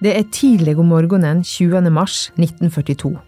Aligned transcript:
Det 0.00 0.14
er 0.16 0.24
tidlig 0.32 0.78
om 0.80 0.86
morgenen 0.88 1.42
20. 1.44 1.90
mars 1.92 2.30
1942. 2.38 3.18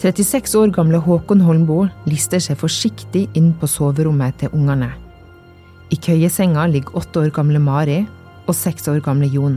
36 0.00 0.58
år 0.60 0.72
gamle 0.76 1.00
Håkon 1.00 1.40
Holmboe 1.40 1.86
lister 2.04 2.42
seg 2.44 2.58
forsiktig 2.60 3.22
inn 3.36 3.54
på 3.56 3.68
soverommet 3.68 4.36
til 4.42 4.52
ungene. 4.52 4.90
I 5.88 5.96
køyesenga 5.96 6.66
ligger 6.68 7.00
åtte 7.00 7.24
år 7.24 7.32
gamle 7.32 7.62
Mari 7.64 8.02
og 8.44 8.52
seks 8.54 8.92
år 8.92 9.00
gamle 9.00 9.32
Jon. 9.32 9.56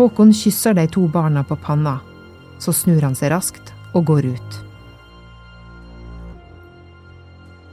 Håkon 0.00 0.32
kysser 0.32 0.72
de 0.72 0.88
to 0.88 1.04
barna 1.12 1.44
på 1.44 1.60
panna. 1.60 1.98
Så 2.56 2.72
snur 2.72 3.04
han 3.04 3.16
seg 3.18 3.34
raskt 3.34 3.74
og 3.92 4.06
går 4.08 4.32
ut. 4.32 4.60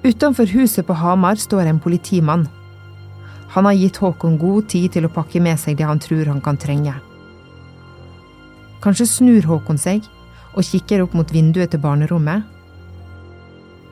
Utenfor 0.03 0.51
huset 0.51 0.83
på 0.83 0.95
Hamar 0.99 1.39
står 1.39 1.71
en 1.71 1.79
politimann. 1.79 2.49
Han 3.49 3.65
har 3.65 3.73
gitt 3.73 3.97
Håkon 3.97 4.37
god 4.37 4.67
tid 4.69 4.93
til 4.93 5.07
å 5.07 5.13
pakke 5.13 5.41
med 5.41 5.57
seg 5.59 5.77
det 5.79 5.87
han 5.89 6.01
tror 6.01 6.29
han 6.29 6.41
kan 6.41 6.57
trenge. 6.57 6.93
Kanskje 8.83 9.07
snur 9.09 9.47
Håkon 9.49 9.81
seg 9.81 10.05
og 10.53 10.65
kikker 10.65 11.03
opp 11.03 11.15
mot 11.17 11.31
vinduet 11.33 11.73
til 11.73 11.81
barnerommet. 11.83 12.43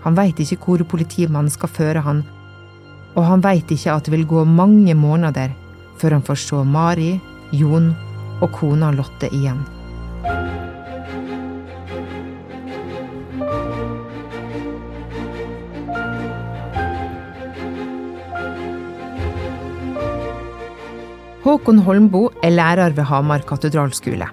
Han 0.05 0.17
veit 0.17 0.39
ikke 0.39 0.59
hvor 0.63 0.83
politimannen 0.87 1.51
skal 1.51 1.73
føre 1.73 2.03
han, 2.05 2.21
og 3.17 3.23
han 3.25 3.41
veit 3.43 3.71
ikke 3.73 3.95
at 3.95 4.05
det 4.05 4.13
vil 4.13 4.27
gå 4.29 4.43
mange 4.45 4.93
måneder 4.95 5.55
før 5.97 6.19
han 6.19 6.27
får 6.27 6.43
se 6.43 6.61
Mari, 6.61 7.15
Jon 7.51 7.89
og 8.41 8.51
kona 8.53 8.91
Lotte 8.93 9.31
igjen. 9.33 9.63
Håkon 21.57 21.79
Holmboe 21.81 22.35
er 22.45 22.51
lærer 22.53 22.93
ved 22.93 23.07
Hamar 23.09 23.41
katedralskole. 23.49 24.27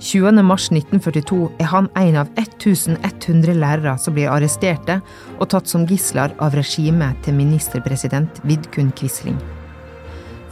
20.3.1942 0.00 1.40
er 1.60 1.66
han 1.68 1.88
en 2.00 2.14
av 2.22 2.28
1100 2.40 3.52
lærere 3.60 3.92
som 4.00 4.14
blir 4.16 4.30
arresterte 4.32 5.02
og 5.36 5.50
tatt 5.52 5.68
som 5.68 5.84
gisler 5.84 6.32
av 6.40 6.56
regimet 6.56 7.18
til 7.26 7.36
ministerpresident 7.36 8.40
Vidkun 8.48 8.88
Quisling. 8.96 9.36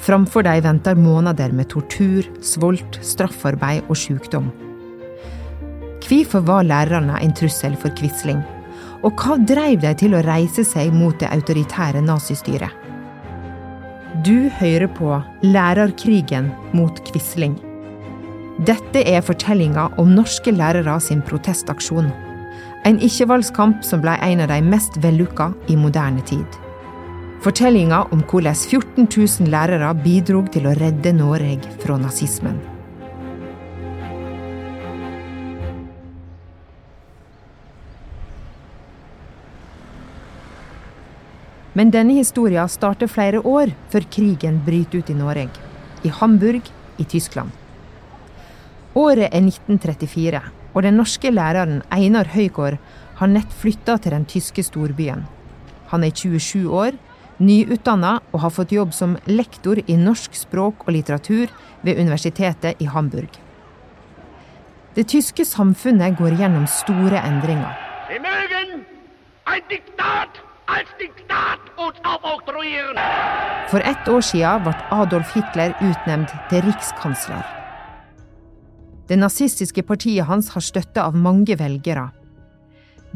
Framfor 0.04 0.44
dem 0.44 0.66
venter 0.66 1.00
måneder 1.00 1.54
med 1.56 1.70
tortur, 1.72 2.28
svolt, 2.44 3.00
straffarbeid 3.00 3.88
og 3.88 3.96
sykdom. 3.96 4.50
Hvorfor 6.04 6.44
var 6.44 6.68
lærerne 6.68 7.16
en 7.24 7.32
trussel 7.32 7.80
for 7.80 7.96
Quisling? 7.96 8.44
Og 9.00 9.16
hva 9.16 9.40
drev 9.40 9.80
de 9.86 9.94
til 9.96 10.18
å 10.18 10.20
reise 10.26 10.66
seg 10.68 10.92
mot 10.92 11.16
det 11.16 11.32
autoritære 11.32 12.04
nazistyret? 12.04 12.87
Du 14.24 14.48
hører 14.50 14.88
på 14.90 15.12
Lærerkrigen 15.46 16.48
mot 16.74 16.96
Quisling. 17.06 17.52
Dette 18.66 19.04
er 19.06 19.20
fortellinga 19.22 19.84
om 20.02 20.10
norske 20.16 20.50
lærere 20.50 20.96
sin 20.98 21.20
protestaksjon. 21.22 22.08
En 22.88 22.98
ikke-valgskamp 22.98 23.84
som 23.86 24.02
ble 24.02 24.16
en 24.26 24.42
av 24.42 24.50
de 24.50 24.58
mest 24.66 24.98
vellykka 25.04 25.52
i 25.70 25.76
moderne 25.78 26.24
tid. 26.26 26.58
Fortellinga 27.44 28.00
om 28.10 28.24
hvordan 28.26 28.58
14 28.58 29.06
000 29.06 29.52
lærere 29.54 29.92
bidro 30.02 30.42
til 30.50 30.66
å 30.66 30.74
redde 30.80 31.14
Norge 31.14 31.78
fra 31.84 32.00
nazismen. 32.02 32.58
Men 41.78 41.92
denne 41.94 42.16
historien 42.16 42.66
starter 42.66 43.06
flere 43.06 43.38
år 43.46 43.70
før 43.92 44.06
krigen 44.10 44.56
bryter 44.66 44.98
ut 44.98 45.10
i 45.12 45.14
Norge. 45.14 45.46
I 46.02 46.10
Hamburg 46.10 46.66
i 46.98 47.04
Tyskland. 47.06 47.52
Året 48.98 49.28
er 49.28 49.44
1934, 49.44 50.40
og 50.74 50.82
den 50.82 50.98
norske 50.98 51.30
læreren 51.30 51.84
Einar 51.94 52.32
Høygård 52.32 52.80
har 53.20 53.30
nett 53.30 53.52
flytta 53.60 53.94
til 54.02 54.16
den 54.16 54.26
tyske 54.26 54.64
storbyen. 54.66 55.22
Han 55.92 56.02
er 56.02 56.10
27 56.10 56.66
år, 56.66 56.98
nyutdanna 57.38 58.16
og 58.32 58.42
har 58.42 58.54
fått 58.56 58.74
jobb 58.74 58.90
som 58.96 59.14
lektor 59.30 59.78
i 59.86 60.00
norsk 60.00 60.34
språk 60.34 60.82
og 60.86 60.96
litteratur 60.96 61.46
ved 61.86 62.02
universitetet 62.02 62.82
i 62.82 62.90
Hamburg. 62.90 63.30
Det 64.98 65.06
tyske 65.14 65.46
samfunnet 65.46 66.18
går 66.18 66.40
gjennom 66.42 66.66
store 66.66 67.22
endringer. 67.22 67.70
I 68.10 68.18
morgen, 68.18 68.82
ein 69.46 69.66
Diktat 69.70 70.42
For 73.70 73.80
ett 73.80 74.08
år 74.08 74.20
siden 74.20 74.66
ble 74.66 74.74
Adolf 74.92 75.32
Hitler 75.32 75.72
utnevnt 75.80 76.34
til 76.50 76.66
rikskansler. 76.66 77.46
Det 79.08 79.16
nazistiske 79.16 79.82
partiet 79.88 80.28
hans 80.28 80.50
har 80.52 80.64
støtte 80.64 81.00
av 81.00 81.16
mange 81.16 81.56
velgere. 81.56 82.10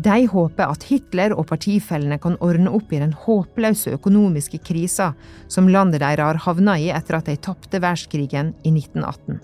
De 0.00 0.22
håper 0.32 0.70
at 0.72 0.86
Hitler 0.88 1.34
og 1.36 1.50
partifellene 1.50 2.16
kan 2.22 2.38
ordne 2.40 2.72
opp 2.72 2.92
i 2.92 3.02
den 3.02 3.12
håpløse 3.12 3.92
økonomiske 3.98 4.62
krisa 4.64 5.10
som 5.52 5.68
landet 5.68 6.00
deres 6.00 6.24
har 6.24 6.40
havna 6.46 6.78
i 6.80 6.88
etter 6.88 7.18
at 7.18 7.28
de 7.28 7.36
tapte 7.36 7.82
verdenskrigen 7.82 8.54
i 8.64 8.72
1918. 8.72 9.42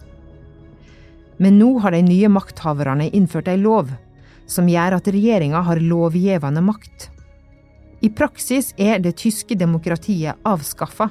Men 1.44 1.60
nå 1.60 1.74
har 1.84 1.92
de 1.92 2.00
nye 2.08 2.32
makthaverne 2.32 3.10
innført 3.12 3.52
ei 3.52 3.60
lov 3.60 3.92
som 4.48 4.68
gjør 4.68 4.96
at 4.96 5.12
regjeringa 5.12 5.60
har 5.68 5.84
lovgivende 5.84 6.64
makt. 6.64 7.10
I 8.00 8.10
praksis 8.14 8.70
er 8.78 9.00
det 9.02 9.16
tyske 9.18 9.56
demokratiet 9.58 10.38
avskaffa. 10.46 11.08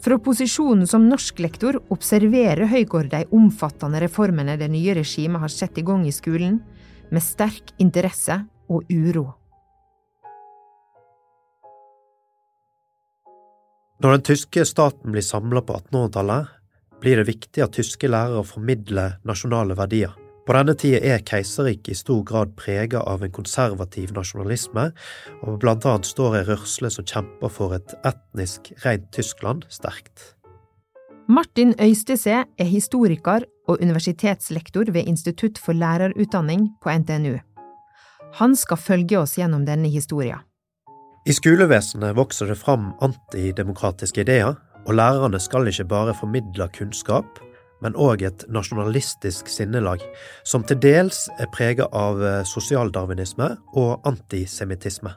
Fra 0.00 0.16
posisjonen 0.22 0.86
som 0.88 1.08
norsklektor 1.10 1.76
observerer 1.92 2.70
Høygård 2.70 3.10
de 3.12 3.24
omfattende 3.36 4.00
reformene 4.00 4.56
det 4.60 4.70
nye 4.72 4.94
regimet 4.96 5.42
har 5.42 5.52
satt 5.52 5.76
i 5.76 5.84
gang 5.84 6.06
i 6.08 6.14
skolen, 6.14 6.60
med 7.10 7.24
sterk 7.26 7.74
interesse 7.82 8.38
og 8.70 8.86
uro. 8.88 9.26
Når 14.00 14.14
den 14.14 14.24
tyske 14.30 14.64
staten 14.64 15.12
blir 15.12 15.26
samla 15.26 15.60
på 15.66 15.74
1800-tallet, 15.82 16.54
blir 17.02 17.20
det 17.20 17.28
viktig 17.28 17.66
at 17.66 17.74
tyske 17.76 18.08
lærere 18.08 18.46
formidler 18.46 19.18
nasjonale 19.28 19.76
verdier. 19.76 20.14
På 20.50 20.56
denne 20.56 20.72
tida 20.74 20.98
er 21.06 21.20
keiserriket 21.22 21.92
i 21.92 21.94
stor 21.94 22.24
grad 22.26 22.56
prega 22.58 22.98
av 23.06 23.20
en 23.22 23.30
konservativ 23.30 24.10
nasjonalisme, 24.16 24.88
og 25.46 25.58
blant 25.62 25.84
annet 25.86 26.08
står 26.08 26.40
ei 26.40 26.46
rørsle 26.48 26.88
som 26.90 27.04
kjemper 27.06 27.52
for 27.54 27.76
et 27.76 27.92
etnisk 28.02 28.72
rent 28.82 29.04
Tyskland, 29.14 29.62
sterkt. 29.70 30.32
Martin 31.30 31.70
Øystese 31.78 32.40
er 32.42 32.66
historiker 32.66 33.46
og 33.70 33.78
universitetslektor 33.78 34.90
ved 34.90 35.06
Institutt 35.06 35.60
for 35.62 35.70
lærerutdanning 35.70 36.64
på 36.82 36.96
NTNU. 36.98 37.36
Han 38.40 38.56
skal 38.58 38.82
følge 38.88 39.20
oss 39.20 39.36
gjennom 39.38 39.62
denne 39.68 39.86
historien. 39.86 40.42
I 41.30 41.36
skolevesenet 41.36 42.18
vokser 42.18 42.50
det 42.50 42.58
fram 42.58 42.90
antidemokratiske 42.98 44.26
ideer, 44.26 44.58
og 44.82 44.98
lærerne 44.98 45.38
skal 45.38 45.70
ikke 45.70 45.86
bare 45.86 46.16
formidle 46.18 46.66
kunnskap, 46.74 47.38
men 47.80 47.96
òg 47.96 48.22
et 48.28 48.44
nasjonalistisk 48.52 49.48
sinnelag, 49.48 50.04
som 50.44 50.64
til 50.64 50.80
dels 50.82 51.26
er 51.40 51.50
prega 51.54 51.88
av 51.96 52.20
sosialdarwinisme 52.48 53.50
og 53.80 54.06
antisemittisme. 54.08 55.14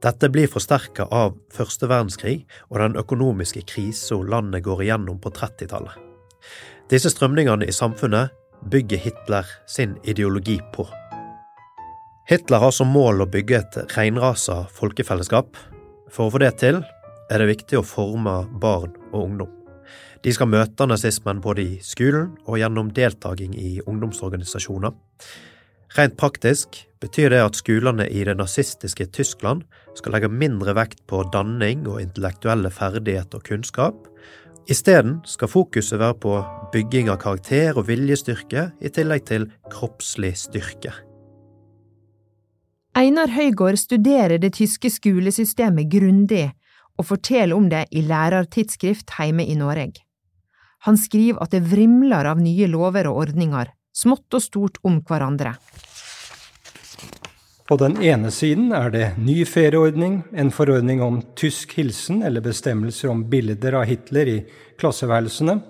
Dette 0.00 0.30
blir 0.32 0.48
forsterka 0.48 1.04
av 1.12 1.34
første 1.52 1.84
verdenskrig 1.90 2.46
og 2.70 2.78
den 2.80 2.96
økonomiske 2.96 3.66
krisa 3.68 4.16
landet 4.24 4.64
går 4.64 4.86
igjennom 4.86 5.18
på 5.20 5.32
30-tallet. 5.36 5.92
Disse 6.88 7.12
strømningene 7.12 7.68
i 7.68 7.74
samfunnet 7.74 8.32
bygger 8.72 9.02
Hitler 9.04 9.46
sin 9.68 9.98
ideologi 10.08 10.56
på. 10.72 10.88
Hitler 12.30 12.64
har 12.64 12.72
som 12.72 12.88
mål 12.94 13.24
å 13.24 13.28
bygge 13.28 13.60
et 13.60 13.78
reinrasa 13.96 14.62
folkefellesskap. 14.72 15.52
For 16.10 16.28
å 16.28 16.32
få 16.32 16.40
det 16.42 16.54
til 16.62 16.80
er 17.30 17.42
det 17.42 17.52
viktig 17.52 17.80
å 17.80 17.86
forme 17.86 18.42
barn 18.62 18.94
og 19.12 19.24
ungdom. 19.24 19.59
De 20.24 20.32
skal 20.34 20.50
møte 20.52 20.86
nazismen 20.88 21.40
både 21.40 21.64
i 21.64 21.78
skolen 21.84 22.34
og 22.46 22.58
gjennom 22.60 22.92
deltaking 22.96 23.54
i 23.56 23.78
ungdomsorganisasjoner. 23.86 24.92
Rent 25.96 26.16
praktisk 26.20 26.84
betyr 27.02 27.32
det 27.32 27.40
at 27.42 27.58
skolene 27.58 28.06
i 28.06 28.22
det 28.26 28.36
nazistiske 28.38 29.08
Tyskland 29.10 29.64
skal 29.98 30.14
legge 30.14 30.30
mindre 30.30 30.76
vekt 30.78 31.02
på 31.10 31.24
danning 31.34 31.86
og 31.90 32.02
intellektuelle 32.02 32.70
ferdigheter 32.70 33.40
og 33.40 33.48
kunnskap. 33.48 34.06
Isteden 34.70 35.18
skal 35.26 35.50
fokuset 35.50 35.98
være 35.98 36.18
på 36.22 36.34
bygging 36.70 37.08
av 37.10 37.18
karakter 37.22 37.74
og 37.74 37.88
viljestyrke, 37.88 38.68
i 38.78 38.92
tillegg 38.92 39.24
til 39.26 39.48
kroppslig 39.72 40.36
styrke. 40.38 40.92
Einar 42.94 43.30
Høygård 43.32 43.78
studerer 43.80 44.38
det 44.38 44.52
tyske 44.58 44.90
skolesystemet 44.92 45.88
grundig 45.90 46.50
og 47.00 47.08
forteller 47.08 47.56
om 47.56 47.70
det 47.72 47.86
i 47.96 48.04
lærertidsskrift 48.04 49.16
hjemme 49.16 49.46
i 49.48 49.56
Norge. 49.56 50.04
Han 50.84 50.96
skriver 50.96 51.40
at 51.44 51.52
det 51.52 51.66
vrimler 51.68 52.28
av 52.28 52.40
nye 52.40 52.68
lover 52.68 53.08
og 53.10 53.24
ordninger, 53.26 53.72
smått 53.92 54.36
og 54.36 54.44
stort 54.44 54.80
om 54.86 55.00
hverandre. 55.08 55.56
På 57.70 57.76
den 57.78 58.00
ene 58.02 58.32
siden 58.34 58.72
er 58.74 58.90
det 58.90 59.04
ny 59.22 59.44
ferieordning, 59.46 60.24
en 60.34 60.50
forordning 60.50 61.02
om 61.04 61.20
tysk 61.38 61.76
hilsen 61.78 62.24
eller 62.26 62.42
bestemmelser 62.42 63.12
om 63.12 63.22
bilder 63.30 63.76
av 63.78 63.86
Hitler 63.86 64.32
i 64.32 64.38
klasseværelsene. 64.80 65.60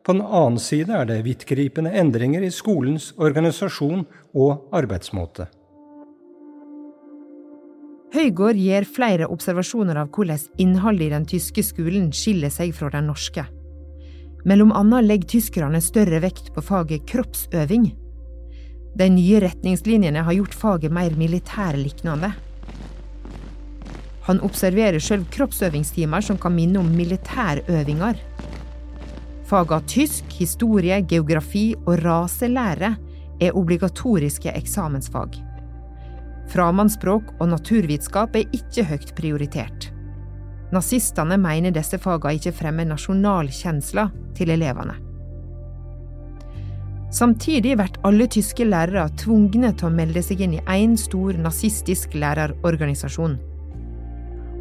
På 0.00 0.16
den 0.16 0.24
annen 0.24 0.56
side 0.62 0.94
er 0.96 1.04
det 1.10 1.20
vidtgripende 1.26 1.92
endringer 2.00 2.46
i 2.46 2.54
skolens 2.54 3.10
organisasjon 3.20 4.06
og 4.32 4.70
arbeidsmåte. 4.72 5.50
Høygård 8.10 8.58
gir 8.58 8.82
flere 8.90 9.28
observasjoner 9.30 10.00
av 10.00 10.08
hvordan 10.10 10.40
innholdet 10.58 11.06
i 11.06 11.12
den 11.12 11.26
tyske 11.30 11.62
skolen 11.62 12.08
skiller 12.10 12.50
seg 12.50 12.72
fra 12.74 12.88
den 12.90 13.06
norske. 13.06 13.44
Mellom 14.42 14.72
annet 14.74 15.06
legger 15.06 15.28
tyskerne 15.36 15.78
større 15.84 16.18
vekt 16.24 16.48
på 16.56 16.64
faget 16.64 17.04
kroppsøving. 17.06 17.90
De 18.98 19.06
nye 19.14 19.42
retningslinjene 19.44 20.24
har 20.26 20.34
gjort 20.34 20.56
faget 20.58 20.90
mer 20.90 21.14
militærliknende. 21.14 22.32
Han 24.26 24.42
observerer 24.42 24.98
sjøl 24.98 25.22
kroppsøvingstimer 25.30 26.24
som 26.24 26.38
kan 26.40 26.56
minne 26.56 26.82
om 26.82 26.90
militærøvinger. 26.96 28.18
Faga 29.46 29.78
tysk, 29.86 30.26
historie, 30.38 30.98
geografi 31.06 31.76
og 31.84 32.02
raselære 32.02 32.90
er 33.40 33.56
obligatoriske 33.56 34.50
eksamensfag. 34.50 35.38
Fremmedspråk 36.50 37.36
og 37.38 37.52
naturvitenskap 37.52 38.34
er 38.38 38.56
ikke 38.56 38.86
høyt 38.88 39.12
prioritert. 39.18 39.90
Nazistene 40.74 41.38
mener 41.38 41.74
disse 41.74 41.98
fagene 41.98 42.38
ikke 42.38 42.54
fremmer 42.54 42.88
nasjonalkjensler 42.90 44.10
til 44.38 44.52
elevene. 44.54 44.96
Samtidig 47.10 47.74
blir 47.74 47.96
alle 48.06 48.26
tyske 48.30 48.64
lærere 48.66 49.08
tvungne 49.18 49.72
til 49.74 49.88
å 49.88 49.94
melde 49.94 50.22
seg 50.22 50.44
inn 50.46 50.58
i 50.60 50.64
én 50.70 50.94
stor 50.98 51.38
nazistisk 51.42 52.14
lærerorganisasjon. 52.14 53.34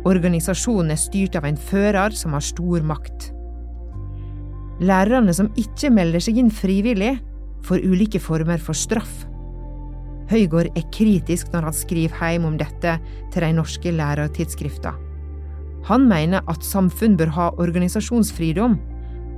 Organisasjonen 0.10 0.96
er 0.96 1.02
styrt 1.02 1.38
av 1.38 1.46
en 1.46 1.60
fører 1.60 2.16
som 2.18 2.34
har 2.34 2.46
stor 2.46 2.86
makt. 2.90 3.30
Lærerne 4.82 5.34
som 5.36 5.52
ikke 5.60 5.92
melder 5.94 6.24
seg 6.24 6.40
inn 6.42 6.50
frivillig, 6.50 7.18
får 7.68 7.84
ulike 7.86 8.22
former 8.24 8.62
for 8.64 8.78
straff. 8.78 9.29
Høygård 10.30 10.70
er 10.78 10.86
kritisk 10.94 11.50
når 11.54 11.70
han 11.70 11.74
skriver 11.74 12.14
hjem 12.22 12.46
om 12.46 12.58
dette 12.60 13.00
til 13.34 13.46
de 13.46 13.50
norske 13.58 13.94
lærertidsskriftene. 13.98 14.94
Han 15.90 16.06
mener 16.10 16.44
at 16.52 16.66
samfunn 16.66 17.16
bør 17.18 17.32
ha 17.34 17.48
organisasjonsfridom, 17.58 18.76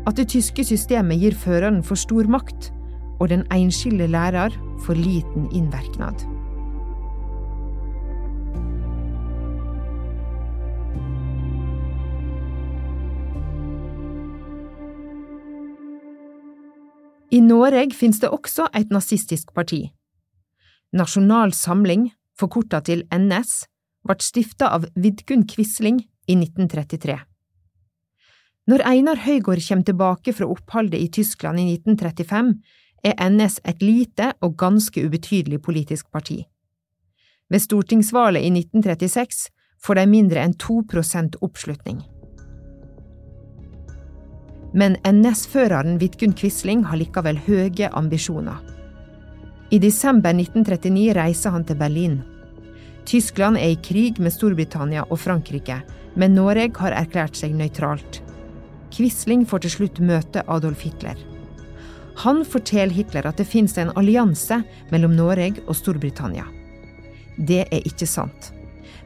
at 0.10 0.18
det 0.18 0.32
tyske 0.34 0.66
systemet 0.66 1.22
gir 1.22 1.38
føreren 1.38 1.80
for 1.86 1.96
stor 1.96 2.28
makt, 2.28 2.72
og 3.22 3.30
den 3.30 3.46
enskilde 3.54 4.10
lærer 4.10 4.52
for 4.84 4.98
liten 4.98 5.48
innvirknad. 5.54 6.26
I 17.32 17.40
Norge 17.40 17.94
finnes 17.96 18.20
det 18.20 18.30
også 18.30 18.68
et 18.76 18.92
nazistisk 18.92 19.54
parti. 19.56 19.86
Nasjonal 20.92 21.54
Samling, 21.56 22.10
forkorta 22.36 22.82
til 22.84 23.06
NS, 23.16 23.66
ble 24.04 24.18
stifta 24.20 24.74
av 24.76 24.90
Vidkun 25.00 25.46
Quisling 25.48 26.02
i 26.28 26.36
1933. 26.36 27.16
Når 28.68 28.84
Einar 28.86 29.22
Høygård 29.24 29.64
kommer 29.64 29.88
tilbake 29.88 30.34
fra 30.36 30.50
oppholdet 30.52 31.00
i 31.00 31.08
Tyskland 31.08 31.62
i 31.62 31.70
1935, 31.78 32.52
er 33.08 33.16
NS 33.30 33.62
et 33.66 33.82
lite 33.82 34.34
og 34.44 34.58
ganske 34.60 35.06
ubetydelig 35.08 35.62
politisk 35.64 36.12
parti. 36.12 36.44
Ved 37.50 37.64
stortingsvalget 37.64 38.44
i 38.44 38.52
1936 38.52 39.48
får 39.82 39.96
de 39.98 40.06
mindre 40.12 40.44
enn 40.44 40.58
2% 40.60 41.40
oppslutning. 41.42 42.04
Men 44.76 45.00
NS-føreren 45.08 45.98
Vidkun 46.00 46.36
Quisling 46.36 46.84
har 46.88 47.00
likevel 47.00 47.40
høye 47.48 47.90
ambisjoner. 47.92 48.60
I 49.72 49.80
desember 49.80 50.34
1939 50.36 51.14
reiser 51.16 51.54
han 51.56 51.64
til 51.64 51.78
Berlin. 51.80 52.18
Tyskland 53.08 53.56
er 53.58 53.72
i 53.72 53.78
krig 53.80 54.18
med 54.20 54.34
Storbritannia 54.36 55.06
og 55.08 55.22
Frankrike, 55.24 55.78
men 56.20 56.36
Norge 56.36 56.74
har 56.84 56.92
erklært 56.92 57.40
seg 57.40 57.56
nøytralt. 57.56 58.20
Quisling 58.92 59.46
får 59.48 59.64
til 59.64 59.74
slutt 59.78 60.02
møte 60.04 60.44
Adolf 60.52 60.84
Hitler. 60.84 61.16
Han 62.26 62.44
forteller 62.44 62.92
Hitler 62.92 63.30
at 63.32 63.40
det 63.40 63.48
finnes 63.48 63.78
en 63.80 63.94
allianse 63.96 64.60
mellom 64.92 65.16
Norge 65.16 65.64
og 65.64 65.80
Storbritannia. 65.80 66.44
Det 67.40 67.64
er 67.64 67.88
ikke 67.88 68.10
sant. 68.12 68.52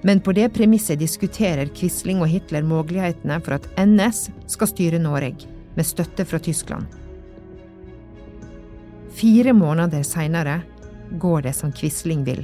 Men 0.02 0.18
på 0.18 0.34
det 0.34 0.50
premisset 0.58 0.98
diskuterer 0.98 1.70
Quisling 1.78 2.26
og 2.26 2.32
Hitler 2.34 2.66
mulighetene 2.66 3.38
for 3.46 3.60
at 3.60 3.70
NS 3.78 4.32
skal 4.50 4.74
styre 4.74 4.98
Norge, 5.02 5.46
med 5.78 5.86
støtte 5.86 6.26
fra 6.26 6.42
Tyskland. 6.42 6.90
Fire 9.16 9.54
måneder 9.54 10.04
seinere 10.04 10.58
går 11.20 11.46
det 11.46 11.54
som 11.56 11.72
Quisling 11.72 12.26
vil. 12.28 12.42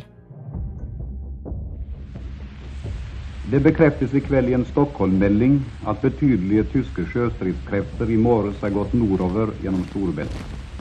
Det 3.52 3.60
bekreftes 3.60 4.14
i 4.16 4.22
kveld 4.24 4.48
i 4.48 4.54
en 4.56 4.64
Stockholm-melding 4.70 5.58
at 5.92 6.00
betydelige 6.00 6.64
tyske 6.72 7.04
sjøstridskrefter 7.12 8.14
i 8.14 8.16
morges 8.16 8.62
har 8.64 8.72
gått 8.72 8.94
nordover 8.96 9.52
gjennom 9.60 9.84
Storebælt. 9.90 10.38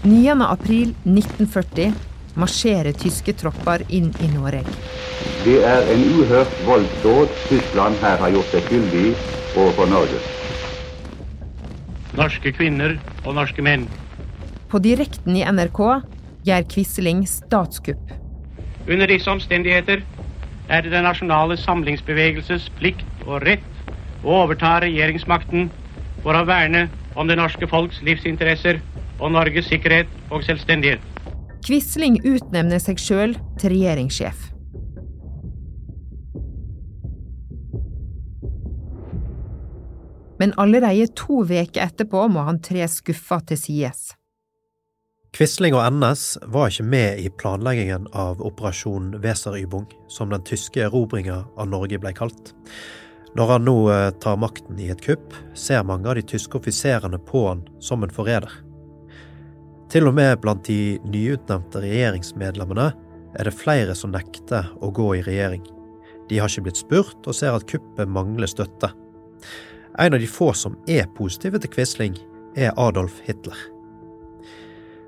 9. 0.07 0.37
april 0.47 0.93
1940 1.03 1.91
marsjerer 2.39 2.95
tyske 2.95 3.35
tropper 3.41 3.83
inn 3.89 4.13
i 4.23 4.29
Norge. 4.31 4.63
Det 5.43 5.57
er 5.67 5.91
en 5.91 6.05
uhørt 6.21 6.55
voldsdåd 6.69 7.35
Tyskland 7.49 7.99
her 8.05 8.23
har 8.23 8.31
gjort 8.37 8.55
seg 8.55 8.69
skyldig 8.69 9.03
i 9.09 9.17
overfor 9.57 9.91
Norge. 9.91 10.23
Norske 12.15 12.55
kvinner 12.55 12.95
og 13.25 13.35
norske 13.41 13.67
menn 13.67 13.89
på 14.71 14.79
direkten 14.79 15.37
i 15.37 15.45
NRK 15.45 15.81
gjør 16.47 16.67
Quisling 16.71 17.25
statskupp. 17.29 18.13
Under 18.87 19.11
disse 19.11 19.31
omstendigheter 19.31 20.05
er 20.71 20.83
det 20.83 20.93
Den 20.93 21.05
nasjonale 21.05 21.57
samlingsbevegelses 21.59 22.69
plikt 22.79 23.27
og 23.27 23.43
rett 23.43 23.67
å 24.23 24.45
overta 24.45 24.79
regjeringsmakten 24.85 25.71
for 26.23 26.37
å 26.37 26.45
verne 26.47 26.87
om 27.19 27.27
det 27.27 27.39
norske 27.41 27.67
folks 27.67 27.99
livsinteresser 28.07 28.79
og 29.19 29.35
Norges 29.35 29.67
sikkerhet 29.69 30.09
og 30.31 30.45
selvstendighet. 30.47 31.03
Quisling 31.67 32.21
utnevner 32.25 32.81
seg 32.81 33.03
sjøl 33.03 33.35
til 33.61 33.75
regjeringssjef. 33.75 34.47
Men 40.41 40.55
allerede 40.57 41.11
to 41.19 41.43
uker 41.43 41.83
etterpå 41.85 42.25
må 42.33 42.47
han 42.47 42.63
tre 42.65 42.87
skuffa 42.89 43.43
til 43.51 43.61
sides. 43.61 44.15
Quisling 45.31 45.77
og 45.79 45.85
NS 45.95 46.41
var 46.51 46.73
ikke 46.73 46.85
med 46.91 47.21
i 47.23 47.29
planleggingen 47.31 48.09
av 48.19 48.41
operasjon 48.43 49.13
Weserübung, 49.23 49.87
som 50.11 50.33
den 50.33 50.43
tyske 50.43 50.83
erobringa 50.89 51.45
av 51.55 51.71
Norge 51.71 52.01
ble 52.03 52.11
kalt. 52.17 52.51
Når 53.39 53.53
han 53.53 53.65
nå 53.69 53.77
eh, 53.95 54.09
tar 54.19 54.41
makten 54.43 54.81
i 54.83 54.89
et 54.91 55.05
kupp, 55.05 55.37
ser 55.55 55.87
mange 55.87 56.11
av 56.11 56.19
de 56.19 56.27
tyske 56.27 56.59
offiserene 56.59 57.23
på 57.31 57.45
han 57.47 57.63
som 57.79 58.03
en 58.03 58.11
forræder. 58.11 58.51
Til 59.91 60.11
og 60.11 60.19
med 60.19 60.35
blant 60.43 60.67
de 60.67 60.99
nyutnevnte 61.07 61.83
regjeringsmedlemmene 61.85 62.91
er 63.39 63.47
det 63.47 63.55
flere 63.55 63.95
som 63.95 64.11
nekter 64.15 64.67
å 64.83 64.91
gå 64.95 65.13
i 65.15 65.25
regjering. 65.27 65.63
De 66.31 66.43
har 66.43 66.51
ikke 66.51 66.67
blitt 66.67 66.83
spurt 66.83 67.27
og 67.31 67.39
ser 67.39 67.55
at 67.55 67.71
kuppet 67.71 68.11
mangler 68.11 68.51
støtte. 68.51 68.91
En 69.99 70.15
av 70.15 70.23
de 70.23 70.31
få 70.31 70.51
som 70.59 70.79
er 70.91 71.11
positive 71.15 71.63
til 71.63 71.71
Quisling, 71.71 72.19
er 72.59 72.75
Adolf 72.79 73.23
Hitler. 73.23 73.59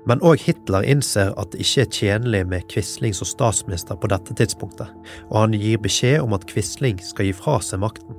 Men 0.09 0.19
òg 0.25 0.41
Hitler 0.43 0.83
innser 0.83 1.31
at 1.39 1.53
det 1.53 1.63
ikke 1.63 1.85
er 1.85 1.93
tjenlig 1.95 2.41
med 2.51 2.67
Quisling 2.71 3.15
som 3.15 3.27
statsminister 3.29 3.95
på 3.95 4.09
dette 4.11 4.35
tidspunktet, 4.35 4.91
og 5.29 5.37
han 5.37 5.55
gir 5.55 5.79
beskjed 5.83 6.19
om 6.25 6.35
at 6.35 6.47
Quisling 6.49 6.99
skal 7.03 7.29
gi 7.29 7.35
fra 7.37 7.59
seg 7.63 7.79
makten. 7.83 8.17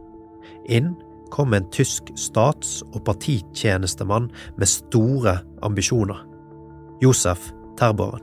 Inn 0.64 0.95
kom 1.35 1.53
en 1.53 1.67
tysk 1.75 2.12
stats- 2.17 2.81
og 2.95 3.03
partitjenestemann 3.05 4.31
med 4.57 4.71
store 4.71 5.41
ambisjoner. 5.67 6.23
Josef 7.03 7.50
Terboven. 7.76 8.23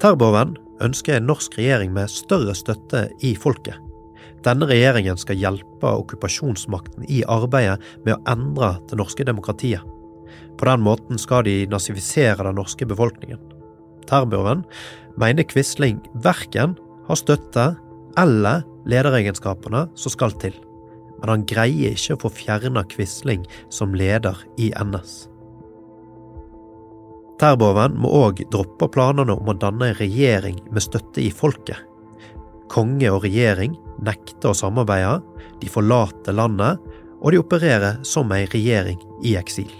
Terboven 0.00 0.54
ønsker 0.84 1.18
en 1.18 1.28
norsk 1.28 1.58
regjering 1.58 1.92
med 1.94 2.12
større 2.12 2.54
støtte 2.56 3.08
i 3.24 3.34
folket. 3.36 3.76
Denne 4.44 4.68
regjeringen 4.68 5.16
skal 5.20 5.40
hjelpe 5.40 5.92
okkupasjonsmakten 6.02 7.06
i 7.08 7.22
arbeidet 7.28 7.80
med 8.04 8.16
å 8.16 8.22
endre 8.32 8.74
det 8.90 8.98
norske 9.00 9.24
demokratiet. 9.26 9.84
På 10.58 10.68
den 10.68 10.84
måten 10.86 11.18
skal 11.18 11.44
de 11.46 11.64
nazifisere 11.70 12.46
den 12.46 12.58
norske 12.58 12.86
befolkningen. 12.86 13.40
Terboven 14.08 14.62
mener 15.20 15.46
Quisling 15.48 16.00
verken 16.24 16.76
har 17.08 17.18
støtte 17.18 17.74
eller 18.20 18.64
lederegenskapene 18.88 19.86
som 19.98 20.12
skal 20.12 20.34
til, 20.40 20.54
men 21.20 21.30
han 21.32 21.46
greier 21.48 21.96
ikke 21.96 22.16
å 22.16 22.24
få 22.26 22.32
fjerna 22.36 22.84
Quisling 22.90 23.46
som 23.72 23.96
leder 23.96 24.38
i 24.60 24.70
NS. 24.76 25.24
Terboven 27.40 27.96
må 27.98 28.12
òg 28.14 28.44
droppe 28.52 28.88
planene 28.94 29.34
om 29.34 29.50
å 29.50 29.56
danne 29.58 29.90
en 29.90 29.98
regjering 29.98 30.60
med 30.70 30.84
støtte 30.84 31.24
i 31.24 31.32
folket. 31.34 31.80
Konge 32.70 33.10
og 33.10 33.24
regjering 33.26 33.74
nekter 34.04 34.52
å 34.52 34.58
samarbeide, 34.58 35.18
de 35.60 35.70
forlater 35.70 36.36
landet, 36.36 36.78
og 37.24 37.32
de 37.32 37.40
opererer 37.40 38.00
som 38.06 38.32
ei 38.36 38.44
regjering 38.52 39.00
i 39.24 39.34
eksil. 39.40 39.72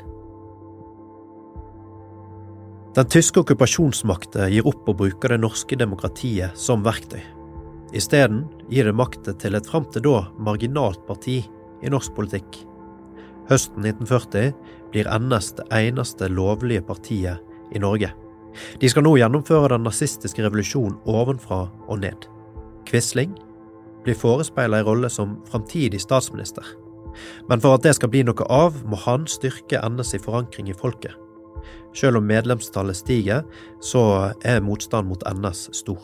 Den 2.94 3.08
tyske 3.10 3.40
okkupasjonsmakta 3.42 4.44
gir 4.52 4.66
opp 4.70 4.86
å 4.86 4.92
bruke 4.94 5.26
det 5.26 5.40
norske 5.42 5.74
demokratiet 5.74 6.54
som 6.54 6.84
verktøy. 6.86 7.24
Isteden 7.90 8.44
gir 8.70 8.86
det 8.86 8.94
makta 8.94 9.32
til 9.34 9.58
et 9.58 9.66
fram 9.66 9.88
til 9.90 10.04
da 10.04 10.20
marginalt 10.38 11.02
parti 11.08 11.40
i 11.82 11.90
norsk 11.90 12.14
politikk. 12.14 12.60
Høsten 13.50 13.82
1940 13.82 14.52
blir 14.92 15.10
NS 15.10 15.50
det 15.58 15.66
eneste 15.74 16.28
lovlige 16.30 16.84
partiet 16.86 17.74
i 17.74 17.82
Norge. 17.82 18.12
De 18.78 18.92
skal 18.92 19.02
nå 19.02 19.16
gjennomføre 19.18 19.72
den 19.74 19.88
nazistiske 19.88 20.46
revolusjonen 20.46 21.00
ovenfra 21.10 21.64
og 21.88 21.98
ned. 21.98 22.28
Quisling 22.86 23.34
blir 24.06 24.14
forespeila 24.22 24.84
en 24.84 24.86
rolle 24.92 25.10
som 25.10 25.40
framtidig 25.50 25.98
statsminister. 26.06 26.62
Men 27.50 27.58
for 27.58 27.74
at 27.74 27.82
det 27.82 27.98
skal 27.98 28.14
bli 28.14 28.22
noe 28.22 28.46
av, 28.46 28.78
må 28.86 29.02
han 29.02 29.26
styrke 29.26 29.82
NS 29.82 30.14
i 30.14 30.22
forankring 30.22 30.70
i 30.70 30.78
folket. 30.78 31.18
Selv 31.94 32.18
om 32.18 32.26
medlemstallet 32.26 32.98
stiger, 32.98 33.44
så 33.82 34.34
er 34.44 34.62
motstand 34.64 35.08
mot 35.08 35.22
NS 35.30 35.68
stor. 35.78 36.02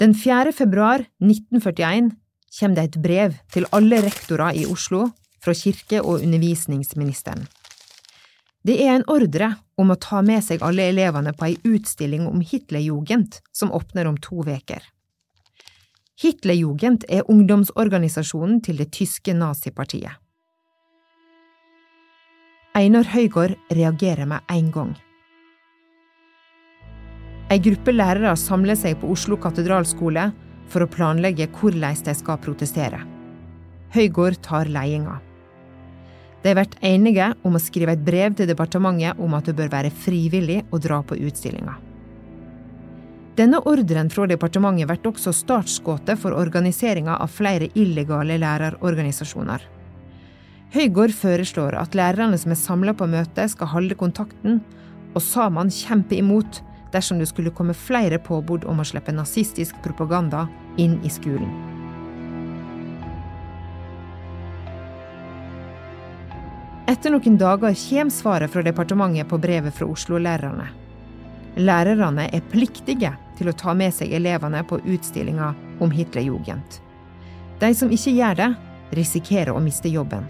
Den 0.00 0.14
4. 0.14 0.52
februar 0.52 1.06
1941 1.24 2.10
kommer 2.58 2.76
det 2.76 2.82
et 2.84 2.98
brev 3.02 3.36
til 3.52 3.68
alle 3.72 4.00
rektorer 4.04 4.56
i 4.56 4.66
Oslo 4.68 5.06
fra 5.44 5.54
kirke- 5.56 6.02
og 6.02 6.20
undervisningsministeren. 6.20 7.46
Det 8.66 8.76
er 8.82 8.96
en 8.96 9.06
ordre 9.08 9.54
om 9.78 9.92
å 9.92 10.00
ta 10.00 10.20
med 10.26 10.42
seg 10.44 10.64
alle 10.66 10.88
elevene 10.90 11.32
på 11.36 11.46
ei 11.48 11.56
utstilling 11.64 12.26
om 12.26 12.42
Hitlerjugend 12.42 13.38
som 13.54 13.72
åpner 13.72 14.08
om 14.10 14.16
to 14.20 14.42
veker. 14.44 14.82
Hitlerjugend 16.16 17.02
er 17.12 17.26
ungdomsorganisasjonen 17.28 18.62
til 18.64 18.78
det 18.80 18.88
tyske 18.96 19.34
nazipartiet. 19.36 20.14
Einar 22.76 23.08
Høygård 23.12 23.52
reagerer 23.72 24.28
med 24.28 24.40
en 24.52 24.70
gang. 24.72 24.94
Ei 27.52 27.60
gruppe 27.62 27.92
lærere 27.92 28.32
samler 28.40 28.78
seg 28.80 28.96
på 29.00 29.10
Oslo 29.12 29.36
katedralskole 29.40 30.30
for 30.72 30.84
å 30.84 30.90
planlegge 30.90 31.50
hvordan 31.60 32.00
de 32.08 32.14
skal 32.16 32.40
protestere. 32.42 33.02
Høygård 33.92 34.40
tar 34.44 34.72
ledelsen. 34.72 35.20
De 36.42 36.54
blir 36.54 36.78
enige 36.80 37.28
om 37.44 37.56
å 37.58 37.60
skrive 37.60 37.92
et 37.92 38.04
brev 38.06 38.36
til 38.38 38.48
departementet 38.48 39.20
om 39.20 39.36
at 39.36 39.48
det 39.48 39.56
bør 39.58 39.72
være 39.72 39.92
frivillig 39.92 40.62
å 40.72 40.80
dra 40.80 41.02
på 41.04 41.18
utstillinga. 41.28 41.76
Denne 43.36 43.58
ordren 43.68 44.08
fra 44.08 44.24
departementet 44.24 44.88
blir 44.88 45.08
også 45.10 45.32
startskuddet 45.36 46.16
for 46.22 46.32
organiseringa 46.32 47.18
av 47.20 47.28
flere 47.36 47.66
illegale 47.76 48.38
lærerorganisasjoner. 48.40 49.60
Høygård 50.72 51.12
foreslår 51.12 51.76
at 51.76 51.92
lærerne 51.98 52.38
som 52.40 52.54
er 52.54 52.58
samla 52.60 52.94
på 52.96 53.08
møtet, 53.12 53.52
skal 53.52 53.68
holde 53.74 53.98
kontakten, 54.00 54.62
og 55.12 55.20
sammen 55.20 55.68
kjempe 55.68 56.16
imot 56.16 56.62
dersom 56.94 57.20
det 57.20 57.28
skulle 57.28 57.52
komme 57.52 57.76
flere 57.76 58.16
påbud 58.16 58.64
om 58.64 58.80
å 58.80 58.88
slippe 58.88 59.12
nazistisk 59.12 59.76
propaganda 59.84 60.46
inn 60.80 60.96
i 61.04 61.12
skolen. 61.12 61.52
Etter 66.88 67.12
noen 67.12 67.36
dager 67.36 67.76
kommer 67.76 68.16
svaret 68.16 68.56
fra 68.56 68.64
departementet 68.64 69.28
på 69.28 69.42
brevet 69.44 69.76
fra 69.76 69.92
Oslo-lærerne. 69.92 70.72
Lærerne 71.56 72.28
er 72.32 72.44
pliktige 72.52 73.12
til 73.38 73.50
å 73.50 73.56
ta 73.56 73.74
med 73.76 73.94
seg 73.94 74.14
elevene 74.16 74.62
på 74.66 74.80
utstillinga 74.84 75.52
om 75.84 75.92
Hitlerjugend. 75.92 76.80
De 77.60 77.70
som 77.74 77.92
ikke 77.92 78.14
gjør 78.16 78.40
det, 78.40 78.50
risikerer 78.96 79.54
å 79.54 79.62
miste 79.62 79.90
jobben. 79.92 80.26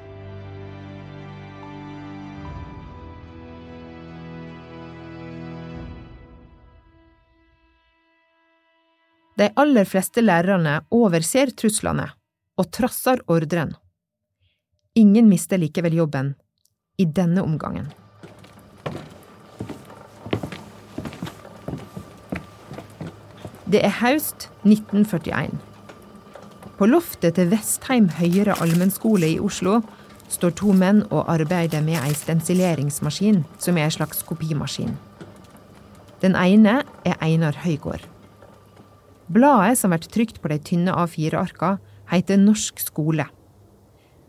De 9.36 9.50
aller 9.60 9.84
fleste 9.84 10.22
lærerne 10.24 10.78
overser 10.96 11.52
truslene 11.52 12.06
og 12.56 12.70
trasser 12.72 13.20
ordren. 13.28 13.74
Ingen 14.96 15.28
mister 15.28 15.60
likevel 15.60 15.98
jobben 15.98 16.32
i 16.96 17.04
denne 17.04 17.44
omgangen. 17.44 17.90
Det 23.66 23.80
er 23.82 23.90
høst 23.98 24.44
1941. 24.62 25.56
På 26.78 26.86
loftet 26.86 27.34
til 27.34 27.48
Vestheim 27.50 28.04
høyere 28.14 28.54
allmennskole 28.62 29.26
i 29.32 29.40
Oslo 29.42 29.80
står 30.30 30.52
to 30.60 30.70
menn 30.70 31.00
og 31.08 31.24
arbeider 31.32 31.82
med 31.82 31.98
ei 31.98 32.12
stensileringsmaskin, 32.14 33.40
som 33.58 33.74
er 33.74 33.88
ei 33.88 33.94
slags 33.96 34.22
kopimaskin. 34.28 34.94
Den 36.22 36.38
ene 36.38 36.84
er 37.02 37.18
Einar 37.18 37.58
Høygård. 37.64 38.04
Bladet 39.26 39.80
som 39.80 39.90
blir 39.90 40.06
trykt 40.14 40.38
på 40.38 40.52
de 40.52 40.60
tynne 40.62 40.94
A4-arka, 40.94 41.80
heter 42.12 42.38
Norsk 42.38 42.78
skole. 42.78 43.26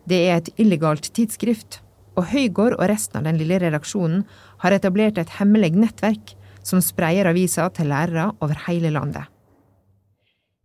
Det 0.10 0.24
er 0.32 0.41
et 0.41 0.50
illegalt 0.58 1.12
tidsskrift, 1.13 1.84
og 2.17 2.32
Høygård 2.34 2.79
og 2.79 2.89
resten 2.89 3.22
av 3.22 3.29
den 3.29 3.38
lille 3.38 3.62
redaksjonen 3.62 4.25
har 4.65 4.74
etablert 4.74 5.22
et 5.22 5.38
hemmelig 5.38 5.75
nettverk 5.77 6.34
som 6.68 6.84
spreier 6.84 7.30
avisa 7.32 7.70
til 7.72 7.90
lærere 7.94 8.34
over 8.44 8.60
hele 8.68 8.92
landet. 8.92 9.26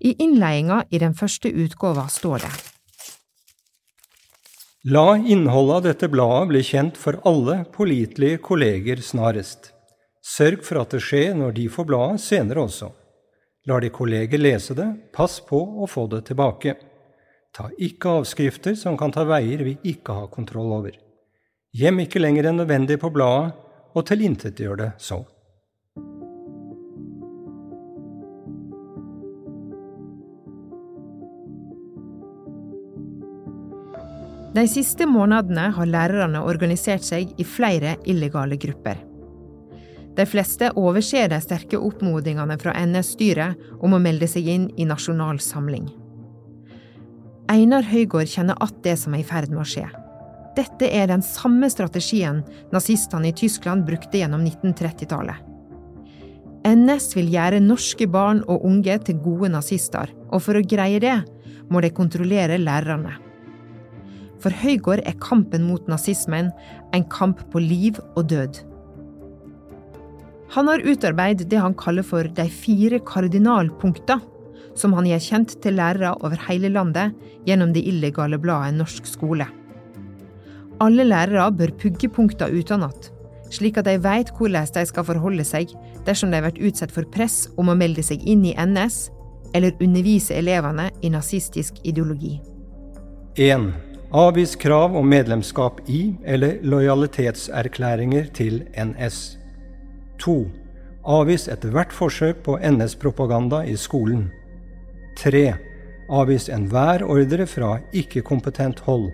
I 0.03 0.17
innledninga 0.19 0.83
i 0.91 0.99
den 0.99 1.15
første 1.15 1.49
utgåva 1.49 2.09
står 2.11 2.43
det 2.43 2.55
La 4.91 5.15
innholdet 5.15 5.77
av 5.77 5.85
dette 5.85 6.09
bladet 6.11 6.49
bli 6.51 6.63
kjent 6.67 6.97
for 6.99 7.21
alle 7.29 7.61
pålitelige 7.71 8.41
kolleger 8.43 8.99
snarest. 8.99 9.71
Sørg 10.27 10.65
for 10.67 10.81
at 10.81 10.91
det 10.91 11.05
skjer 11.07 11.37
når 11.39 11.55
de 11.55 11.69
får 11.71 11.87
bladet 11.87 12.23
senere 12.25 12.65
også. 12.67 12.89
Lar 13.71 13.85
de 13.85 13.93
kolleger 13.95 14.43
lese 14.43 14.75
det, 14.75 14.89
pass 15.15 15.39
på 15.47 15.61
å 15.85 15.87
få 15.87 16.09
det 16.11 16.25
tilbake. 16.33 16.75
Ta 17.55 17.69
ikke 17.79 18.17
avskrifter 18.19 18.75
som 18.75 18.99
kan 18.99 19.15
ta 19.15 19.23
veier 19.29 19.63
vi 19.63 19.77
ikke 19.87 20.19
har 20.19 20.33
kontroll 20.35 20.75
over. 20.81 20.99
Gjem 21.79 22.03
ikke 22.03 22.19
lenger 22.19 22.51
enn 22.51 22.59
nødvendig 22.59 22.99
på 22.99 23.13
bladet, 23.15 23.55
og 23.95 24.07
tilintetgjør 24.09 24.83
det 24.83 24.91
så. 24.99 25.21
De 34.53 34.67
siste 34.69 35.07
månedene 35.09 35.71
har 35.73 35.89
lærerne 35.89 36.43
organisert 36.45 37.07
seg 37.07 37.31
i 37.41 37.45
flere 37.49 37.97
illegale 38.05 38.59
grupper. 38.61 38.99
De 40.13 40.27
fleste 40.29 40.69
overser 40.77 41.31
de 41.33 41.39
sterke 41.41 41.81
oppmodingene 41.81 42.59
fra 42.61 42.75
NS-styret 42.85 43.81
om 43.81 43.97
å 43.97 44.01
melde 44.03 44.29
seg 44.29 44.51
inn 44.53 44.67
i 44.77 44.85
Nasjonal 44.85 45.41
Samling. 45.41 45.89
Einar 47.49 47.89
Høygård 47.89 48.29
kjenner 48.29 48.61
att 48.61 48.83
det 48.85 48.97
som 48.97 49.15
er 49.15 49.25
i 49.25 49.25
ferd 49.25 49.49
med 49.49 49.65
å 49.65 49.69
skje. 49.69 49.87
Dette 50.57 50.85
er 50.85 51.09
den 51.09 51.25
samme 51.25 51.71
strategien 51.73 52.45
nazistene 52.73 53.33
i 53.33 53.37
Tyskland 53.37 53.87
brukte 53.89 54.21
gjennom 54.21 54.45
1930-tallet. 54.45 55.49
NS 56.69 57.17
vil 57.17 57.33
gjøre 57.33 57.65
norske 57.65 58.07
barn 58.07 58.45
og 58.47 58.69
unge 58.69 59.01
til 59.09 59.17
gode 59.25 59.49
nazister, 59.57 60.13
og 60.29 60.45
for 60.45 60.61
å 60.61 60.63
greie 60.63 61.01
det 61.01 61.19
må 61.73 61.81
de 61.81 61.91
kontrollere 61.91 62.61
lærerne. 62.61 63.17
For 64.43 64.55
Høygård 64.63 65.05
er 65.07 65.19
kampen 65.23 65.65
mot 65.69 65.87
nazismen 65.91 66.51
en 66.95 67.07
kamp 67.13 67.45
på 67.53 67.63
liv 67.63 68.01
og 68.17 68.27
død. 68.33 68.59
Han 70.53 70.69
har 70.69 70.85
utarbeidet 70.85 71.49
det 71.49 71.61
han 71.63 71.77
kaller 71.79 72.05
for 72.05 72.29
de 72.29 72.45
fire 72.51 72.99
kardinalpunkter, 73.09 74.21
som 74.77 74.93
han 74.97 75.07
gir 75.09 75.23
kjent 75.23 75.55
til 75.65 75.79
lærere 75.79 76.13
over 76.21 76.37
hele 76.49 76.69
landet 76.73 77.15
gjennom 77.47 77.73
det 77.73 77.85
illegale 77.89 78.39
bladet 78.41 78.77
Norsk 78.77 79.09
skole. 79.09 79.47
Alle 80.83 81.07
lærere 81.07 81.47
bør 81.55 81.73
pugge 81.79 82.11
punkta 82.11 82.49
utenat, 82.51 83.13
slik 83.53 83.79
at 83.79 83.87
de 83.87 83.97
vet 84.03 84.33
hvordan 84.37 84.69
de 84.75 84.85
skal 84.89 85.07
forholde 85.07 85.47
seg 85.47 85.73
dersom 86.07 86.33
de 86.33 86.43
vært 86.43 86.61
utsatt 86.61 86.93
for 86.93 87.09
press 87.15 87.47
om 87.57 87.71
å 87.71 87.79
melde 87.79 88.05
seg 88.05 88.25
inn 88.27 88.45
i 88.49 88.57
NS 88.57 89.07
eller 89.55 89.77
undervise 89.85 90.35
elevene 90.35 90.89
i 91.05 91.13
nazistisk 91.13 91.81
ideologi. 91.85 92.41
1. 93.37 93.92
Avvis 94.13 94.57
krav 94.61 94.97
om 94.97 95.07
medlemskap 95.09 95.79
i 95.89 96.15
eller 96.29 96.59
lojalitetserklæringer 96.69 98.27
til 98.37 98.59
NS. 98.77 99.39
2. 100.21 100.35
Avvis 101.09 101.47
ethvert 101.49 101.95
forsøk 101.97 102.43
på 102.45 102.59
NS-propaganda 102.61 103.63
i 103.65 103.73
skolen. 103.81 104.27
3. 105.17 105.55
Avvis 106.13 106.51
enhver 106.53 107.07
ordre 107.09 107.47
fra 107.49 107.79
ikke-kompetent 107.97 108.83
hold. 108.85 109.09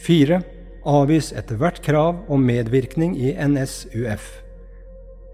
4. 0.00 0.40
Avvis 0.88 1.28
ethvert 1.36 1.82
krav 1.84 2.22
om 2.28 2.48
medvirkning 2.48 3.18
i 3.20 3.34
NSUF. 3.36 4.30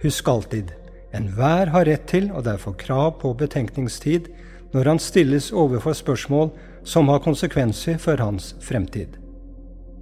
Husk 0.03 0.29
alltid, 0.35 0.75
enhver 1.15 1.71
har 1.71 1.87
rett 1.87 2.11
til 2.11 2.27
og 2.35 2.43
derfor 2.45 2.75
krav 2.75 3.21
på 3.23 3.37
betenkningstid 3.39 4.27
når 4.75 4.93
han 4.93 4.99
stilles 4.99 5.53
overfor 5.55 5.95
spørsmål 5.95 6.51
som 6.85 7.09
har 7.09 7.23
konsekvenser 7.25 7.99
for 7.99 8.21
hans 8.21 8.55
fremtid. 8.65 9.19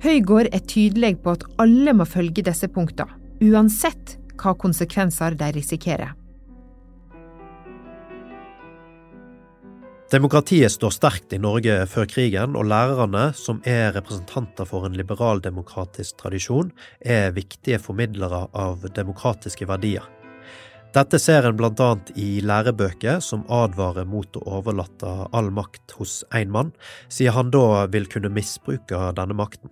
Høygård 0.02 0.52
er 0.54 0.62
tydelig 0.70 1.16
på 1.24 1.34
at 1.34 1.44
alle 1.58 1.94
må 1.96 2.06
følge 2.06 2.44
disse 2.46 2.68
punktene, 2.70 3.18
uansett 3.42 4.16
hva 4.38 4.54
konsekvenser 4.54 5.34
de 5.38 5.52
risikerer. 5.56 6.14
Demokratiet 10.08 10.72
står 10.72 10.94
sterkt 10.94 11.34
i 11.36 11.38
Norge 11.42 11.74
før 11.90 12.06
krigen, 12.08 12.54
og 12.56 12.64
lærerne, 12.70 13.26
som 13.36 13.58
er 13.68 13.90
representanter 13.92 14.64
for 14.64 14.86
en 14.88 14.96
liberaldemokratisk 14.96 16.16
tradisjon, 16.22 16.70
er 17.04 17.34
viktige 17.36 17.76
formidlere 17.82 18.46
av 18.56 18.86
demokratiske 18.96 19.68
verdier. 19.68 20.06
Dette 20.96 21.18
ser 21.20 21.44
en 21.44 21.58
annet 21.60 22.10
i 22.16 22.40
lærebøker 22.40 23.20
som 23.20 23.42
advarer 23.52 24.06
mot 24.08 24.36
å 24.40 24.44
overlate 24.56 25.10
all 25.36 25.50
makt 25.52 25.92
hos 25.98 26.22
én 26.32 26.48
mann, 26.48 26.72
siden 27.12 27.34
han 27.36 27.50
da 27.52 27.84
vil 27.92 28.08
kunne 28.08 28.32
misbruke 28.32 29.10
denne 29.18 29.36
makten. 29.36 29.68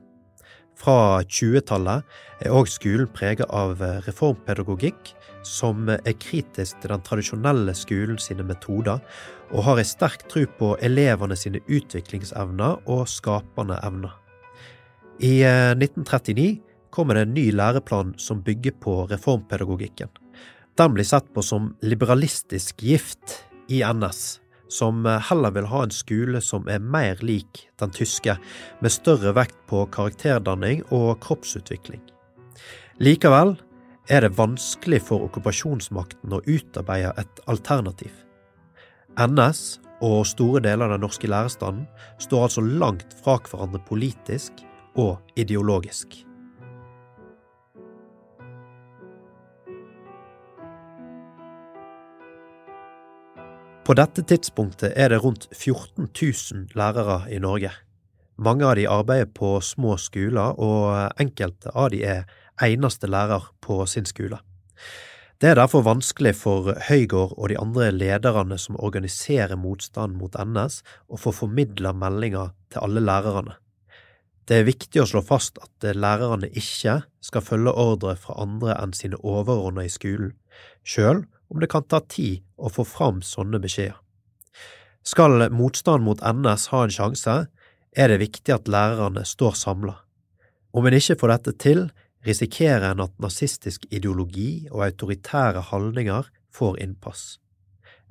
Fra 0.77 1.23
20-tallet 1.25 2.05
er 2.45 2.53
òg 2.53 2.69
skolen 2.69 3.09
preget 3.17 3.49
av 3.49 3.81
reformpedagogikk, 4.05 5.15
som 5.41 5.89
er 5.89 6.19
kritisk 6.21 6.83
til 6.83 6.93
den 6.93 7.07
tradisjonelle 7.07 7.73
skolen 7.73 8.21
sine 8.21 8.45
metoder, 8.45 9.01
og 9.55 9.65
har 9.65 9.81
ei 9.81 9.89
sterk 9.89 10.27
tro 10.29 10.45
på 10.59 10.75
elevene 10.85 11.39
sine 11.39 11.65
utviklingsevner 11.65 12.85
og 12.93 13.07
skapende 13.09 13.81
evner. 13.89 14.13
I 15.17 15.41
1939 15.49 16.45
eh, 16.45 16.61
kommer 16.93 17.17
det 17.17 17.25
en 17.25 17.35
ny 17.39 17.49
læreplan 17.57 18.13
som 18.21 18.45
bygger 18.45 18.77
på 18.85 18.99
reformpedagogikken. 19.09 20.13
Den 20.76 20.92
blir 20.95 21.04
sett 21.09 21.28
på 21.35 21.42
som 21.42 21.71
liberalistisk 21.80 22.83
gift 22.83 23.38
i 23.73 23.80
NS, 23.80 24.40
som 24.68 25.06
heller 25.06 25.54
vil 25.54 25.68
ha 25.71 25.83
en 25.87 25.95
skole 25.95 26.42
som 26.45 26.68
er 26.68 26.83
mer 26.85 27.23
lik 27.25 27.62
den 27.80 27.95
tyske, 27.97 28.37
med 28.85 28.92
større 28.92 29.33
vekt 29.38 29.56
på 29.71 29.87
karakterdanning 29.95 30.83
og 30.92 31.16
kroppsutvikling. 31.25 32.02
Likevel 33.00 33.54
er 34.12 34.23
det 34.26 34.37
vanskelig 34.37 35.00
for 35.09 35.25
okkupasjonsmakten 35.26 36.37
å 36.37 36.42
utarbeide 36.45 37.14
et 37.25 37.42
alternativ. 37.49 38.12
NS 39.16 39.80
og 40.04 40.26
store 40.28 40.61
deler 40.61 40.90
av 40.90 40.99
den 40.99 41.06
norske 41.06 41.30
lærerstanden 41.30 41.88
står 42.21 42.50
altså 42.50 42.68
langt 42.68 43.16
fra 43.25 43.40
hverandre 43.49 43.80
politisk 43.88 44.61
og 45.00 45.16
ideologisk. 45.40 46.25
På 53.87 53.95
dette 53.95 54.25
tidspunktet 54.26 54.97
er 54.99 55.12
det 55.12 55.21
rundt 55.23 55.45
14 55.55 56.09
000 56.11 56.73
lærere 56.75 57.21
i 57.31 57.37
Norge. 57.38 57.71
Mange 58.35 58.64
av 58.66 58.73
de 58.75 58.88
arbeider 58.90 59.28
på 59.31 59.61
små 59.62 59.95
skoler, 60.02 60.59
og 60.59 61.21
enkelte 61.23 61.71
av 61.71 61.93
de 61.95 62.00
er 62.02 62.25
eneste 62.66 63.07
lærer 63.07 63.47
på 63.62 63.76
sin 63.87 64.09
skole. 64.11 64.40
Det 65.38 65.52
er 65.52 65.61
derfor 65.61 65.85
vanskelig 65.87 66.33
for 66.35 66.73
Høygård 66.88 67.37
og 67.37 67.52
de 67.52 67.61
andre 67.62 67.93
lederne 67.95 68.59
som 68.59 68.81
organiserer 68.83 69.55
motstand 69.55 70.19
mot 70.19 70.35
NS, 70.35 70.81
å 71.07 71.21
få 71.23 71.31
formidla 71.45 71.95
meldinger 71.95 72.57
til 72.75 72.83
alle 72.88 73.05
lærerne. 73.07 73.55
Det 74.50 74.59
er 74.59 74.66
viktig 74.66 75.05
å 75.05 75.07
slå 75.07 75.23
fast 75.23 75.62
at 75.62 75.93
lærerne 75.95 76.50
ikke 76.50 77.05
skal 77.23 77.47
følge 77.52 77.78
ordre 77.87 78.19
fra 78.19 78.35
andre 78.43 78.75
enn 78.83 78.99
sine 78.99 79.23
overordnede 79.23 79.87
i 79.87 79.95
skolen, 79.95 80.35
sjøl 80.83 81.23
om 81.49 81.61
det 81.61 81.71
kan 81.73 81.87
ta 81.87 82.00
tid 82.00 82.43
å 82.57 82.71
få 82.73 82.85
fram 82.87 83.23
sånne 83.23 83.61
beskjeder. 83.62 83.99
Skal 85.07 85.47
motstand 85.55 86.03
mot 86.03 86.23
NS 86.23 86.67
ha 86.73 86.82
en 86.85 86.95
sjanse, 86.95 87.37
er 87.97 88.11
det 88.11 88.19
viktig 88.25 88.52
at 88.52 88.69
lærerne 88.69 89.23
står 89.25 89.54
samla. 89.54 89.95
Om 90.76 90.89
en 90.89 90.97
ikke 90.99 91.17
får 91.21 91.32
dette 91.32 91.54
til, 91.63 91.87
risikerer 92.26 92.91
en 92.91 93.04
at 93.06 93.15
nazistisk 93.23 93.87
ideologi 93.95 94.67
og 94.73 94.82
autoritære 94.89 95.63
holdninger 95.71 96.26
får 96.52 96.80
innpass. 96.82 97.37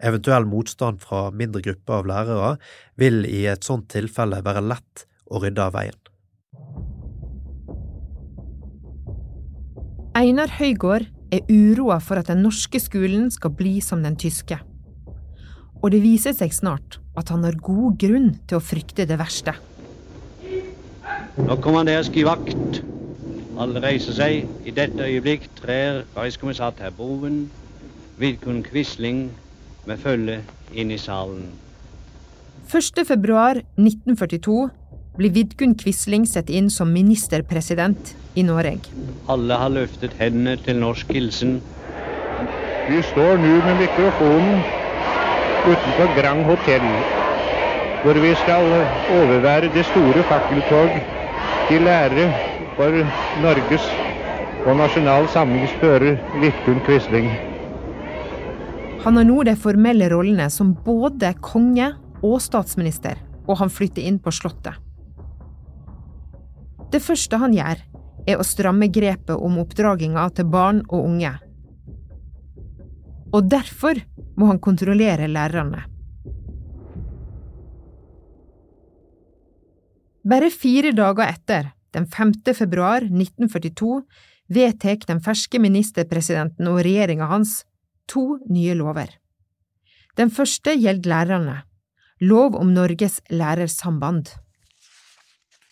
Eventuell 0.04 0.48
motstand 0.48 1.04
fra 1.04 1.30
mindre 1.32 1.62
grupper 1.64 2.00
av 2.00 2.10
lærere 2.10 2.56
vil 3.00 3.24
i 3.28 3.46
et 3.52 3.64
sånt 3.64 3.88
tilfelle 3.92 4.42
være 4.44 4.64
lett 4.66 5.06
å 5.28 5.40
rydde 5.44 5.68
av 5.68 5.76
veien. 5.76 6.00
Einar 10.16 10.52
Høygård 10.56 11.10
er 11.34 11.46
uroa 11.50 12.00
for 12.04 12.22
at 12.22 12.30
den 12.32 12.44
norske 12.46 12.80
skolen 12.82 13.30
skal 13.34 13.54
bli 13.56 13.80
som 13.82 14.04
den 14.06 14.18
tyske. 14.20 14.60
Og 15.82 15.92
det 15.94 16.02
viser 16.04 16.36
seg 16.36 16.54
snart 16.56 17.00
at 17.18 17.30
han 17.32 17.46
har 17.46 17.58
god 17.62 17.98
grunn 18.02 18.32
til 18.48 18.60
å 18.60 18.64
frykte 18.64 19.06
det 19.08 19.18
verste. 19.22 19.56
Nå 21.36 21.58
kommer 21.64 21.86
deres 21.88 22.10
givakt. 22.14 22.82
Alle 23.60 23.82
reiser 23.84 24.16
seg. 24.16 24.50
I 24.68 24.74
dette 24.76 25.04
øyeblikk 25.04 25.48
trer 25.60 26.04
reiskommissær 26.16 26.74
Terboven, 26.76 27.46
Vidkun 28.20 28.64
Quisling 28.64 29.30
med 29.86 30.02
følge 30.02 30.42
inn 30.74 30.92
i 30.92 31.00
salen. 31.00 31.50
1. 32.66 33.06
februar 33.06 33.60
1942 33.78 34.70
blir 35.20 35.32
Vidkun 35.36 35.76
Quisling 35.80 36.26
satt 36.28 36.50
inn 36.50 36.72
som 36.74 36.92
ministerpresident 36.92 38.16
i 38.36 38.44
Norge. 38.44 38.78
Alle 39.32 39.58
har 39.60 39.72
løftet 39.74 40.16
hendene 40.20 40.56
til 40.66 40.80
norsk 40.82 41.12
hilsen. 41.16 41.60
Vi 42.90 43.02
står 43.12 43.40
nå 43.42 43.54
med 43.66 43.80
mikrofonen 43.82 44.60
utenfor 45.66 46.12
Grand 46.20 46.44
Hotell, 46.46 46.86
hvor 48.04 48.20
vi 48.22 48.34
skal 48.44 48.68
overvære 49.20 49.72
det 49.74 49.86
store 49.90 50.26
fakkeltog 50.30 50.92
til 51.70 51.88
ære 51.90 52.28
for 52.78 53.00
Norges 53.42 53.88
og 54.66 54.78
Nasjonal 54.78 55.28
Samlings 55.34 55.74
fører 55.82 56.20
Vidkun 56.42 56.82
Quisling. 56.86 57.32
Han 59.06 59.18
har 59.20 59.26
nå 59.26 59.44
de 59.46 59.54
formelle 59.58 60.10
rollene 60.10 60.48
som 60.50 60.74
både 60.86 61.34
konge 61.46 61.92
og 62.26 62.40
statsminister, 62.42 63.20
og 63.46 63.60
han 63.62 63.70
flytter 63.70 64.06
inn 64.06 64.18
på 64.22 64.34
Slottet. 64.34 64.78
Det 66.94 67.02
første 67.02 67.38
han 67.42 67.54
gjør, 67.54 67.82
er 68.26 68.40
å 68.40 68.46
stramme 68.46 68.90
grepet 68.92 69.36
om 69.36 69.60
oppdraginga 69.62 70.28
til 70.38 70.48
barn 70.50 70.82
og 70.90 71.06
unge. 71.06 71.34
Og 73.36 73.50
derfor 73.52 74.00
må 74.40 74.50
han 74.52 74.62
kontrollere 74.64 75.28
lærerne. 75.32 75.84
Bare 80.26 80.50
fire 80.50 80.90
dager 80.96 81.30
etter, 81.30 81.68
den 81.94 82.08
5. 82.10 82.34
februar 82.58 83.04
1942, 83.06 84.02
vedtek 84.56 85.06
den 85.10 85.22
ferske 85.22 85.60
ministerpresidenten 85.62 86.70
og 86.70 86.82
regjeringa 86.86 87.28
hans 87.30 87.60
to 88.10 88.40
nye 88.50 88.74
lover. 88.78 89.12
Den 90.18 90.32
første 90.32 90.74
gjelder 90.78 91.12
lærerne, 91.12 91.56
lov 92.22 92.56
om 92.58 92.74
Norges 92.74 93.20
lærersamband. 93.30 94.32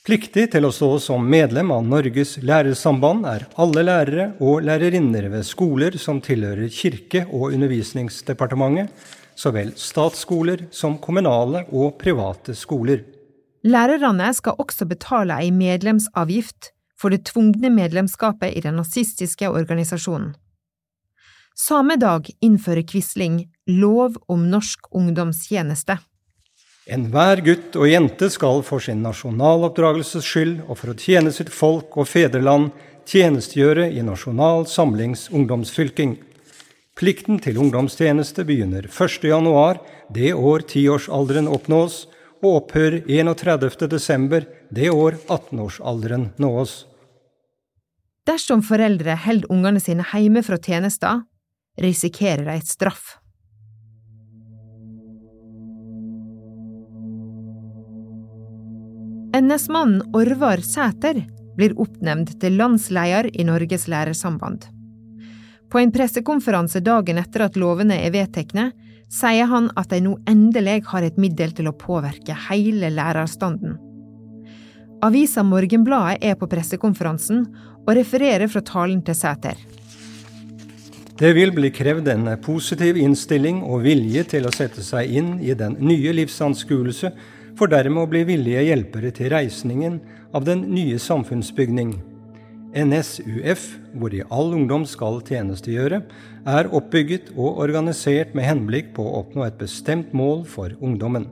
Pliktig 0.03 0.49
til 0.51 0.65
å 0.67 0.69
stå 0.75 0.87
som 0.99 1.23
medlem 1.31 1.69
av 1.71 1.85
Norges 1.87 2.33
lærersamband 2.43 3.23
er 3.23 3.45
alle 3.55 3.85
lærere 3.87 4.25
og 4.43 4.65
lærerinner 4.67 5.29
ved 5.31 5.45
skoler 5.47 5.95
som 5.95 6.19
tilhører 6.19 6.67
Kirke- 6.67 7.23
og 7.29 7.53
undervisningsdepartementet, 7.55 8.91
så 9.39 9.53
vel 9.55 9.71
statsskoler 9.79 10.65
som 10.75 10.97
kommunale 10.99 11.63
og 11.71 11.95
private 12.03 12.51
skoler. 12.51 13.05
Lærerne 13.63 14.27
skal 14.35 14.59
også 14.59 14.89
betale 14.91 15.39
ei 15.39 15.55
medlemsavgift 15.55 16.73
for 16.99 17.15
det 17.15 17.23
tvungne 17.31 17.71
medlemskapet 17.71 18.57
i 18.59 18.67
den 18.67 18.75
nazistiske 18.83 19.47
organisasjonen. 19.47 20.33
Samme 21.55 21.95
dag 21.95 22.27
innfører 22.43 22.83
Quisling 22.83 23.45
lov 23.71 24.19
om 24.27 24.49
norsk 24.51 24.91
ungdomstjeneste. 24.91 25.95
Enhver 26.91 27.39
gutt 27.39 27.77
og 27.79 27.87
jente 27.87 28.27
skal 28.27 28.59
for 28.67 28.83
sin 28.83 28.99
nasjonaloppdragelses 29.05 30.25
skyld 30.27 30.65
og 30.65 30.75
for 30.81 30.91
å 30.91 30.97
tjene 30.99 31.31
sitt 31.31 31.51
folk 31.53 31.95
og 31.95 32.09
fedreland 32.11 32.73
tjenestegjøre 33.07 33.85
i 33.87 34.03
Nasjonal 34.03 34.67
Samlings 34.67 35.29
ungdomsfylking. 35.31 36.17
Plikten 36.99 37.39
til 37.39 37.61
ungdomstjeneste 37.63 38.43
begynner 38.45 38.89
1. 38.91 39.23
januar 39.31 39.79
det 40.11 40.33
år 40.35 40.67
tiårsalderen 40.67 41.47
oppnås, 41.47 42.03
og 42.43 42.57
opphører 42.59 43.07
31. 43.07 43.87
desember 43.87 44.43
det 44.67 44.91
år 44.91 45.15
18-årsalderen 45.31 46.33
nås. 46.43 46.83
Dersom 48.27 48.59
foreldre 48.63 49.15
holder 49.23 49.51
ungene 49.51 49.79
sine 49.79 50.03
hjemme 50.03 50.43
fra 50.43 50.59
tjenester, 50.59 51.23
risikerer 51.79 52.43
de 52.43 52.59
et 52.59 52.67
straff. 52.67 53.22
NS-mannen 59.33 60.01
Orvar 60.13 60.61
Sæter 60.61 61.23
blir 61.57 61.73
oppnevnt 61.81 62.35
til 62.41 62.53
landsleder 62.59 63.31
i 63.33 63.45
Norges 63.47 63.87
lærersamband. 63.89 64.67
På 65.73 65.81
en 65.81 65.93
pressekonferanse 65.95 66.83
dagen 66.85 67.17
etter 67.17 67.47
at 67.47 67.57
lovene 67.57 67.97
er 67.97 68.13
vedtekne, 68.13 68.67
sier 69.09 69.49
han 69.49 69.71
at 69.73 69.89
de 69.89 70.03
nå 70.05 70.19
endelig 70.29 70.83
har 70.91 71.07
et 71.07 71.17
middel 71.17 71.55
til 71.57 71.71
å 71.71 71.73
påvirke 71.73 72.37
hele 72.45 72.93
lærerstanden. 72.93 73.79
Avisa 75.01 75.41
Morgenbladet 75.41 76.21
er 76.21 76.37
på 76.37 76.47
pressekonferansen 76.53 77.47
og 77.87 77.93
refererer 77.97 78.45
fra 78.47 78.61
talen 78.61 79.01
til 79.01 79.17
Sæter. 79.17 79.57
Det 81.17 81.33
vil 81.33 81.49
bli 81.57 81.73
krevd 81.73 82.07
en 82.13 82.29
positiv 82.41 83.01
innstilling 83.01 83.65
og 83.65 83.81
vilje 83.89 84.29
til 84.37 84.45
å 84.45 84.53
sette 84.53 84.85
seg 84.85 85.09
inn 85.09 85.39
i 85.41 85.57
den 85.57 85.79
nye 85.81 86.13
livsanskuelse, 86.21 87.09
for 87.59 87.69
dermed 87.69 88.03
å 88.03 88.09
bli 88.09 88.23
villige 88.27 88.63
hjelpere 88.67 89.11
til 89.13 89.31
reisningen 89.33 89.99
av 90.33 90.47
den 90.47 90.65
nye 90.73 90.97
samfunnsbygning. 90.99 91.93
NSUF, 92.73 93.67
hvor 93.93 94.13
i 94.17 94.23
all 94.33 94.55
ungdom 94.57 94.85
skal 94.89 95.19
tjenestegjøre, 95.21 96.01
er 96.49 96.69
oppbygget 96.73 97.29
og 97.35 97.61
organisert 97.61 98.33
med 98.33 98.47
henblikk 98.47 98.95
på 98.97 99.05
å 99.05 99.19
oppnå 99.21 99.45
et 99.45 99.59
bestemt 99.61 100.13
mål 100.17 100.41
for 100.49 100.73
ungdommen. 100.81 101.29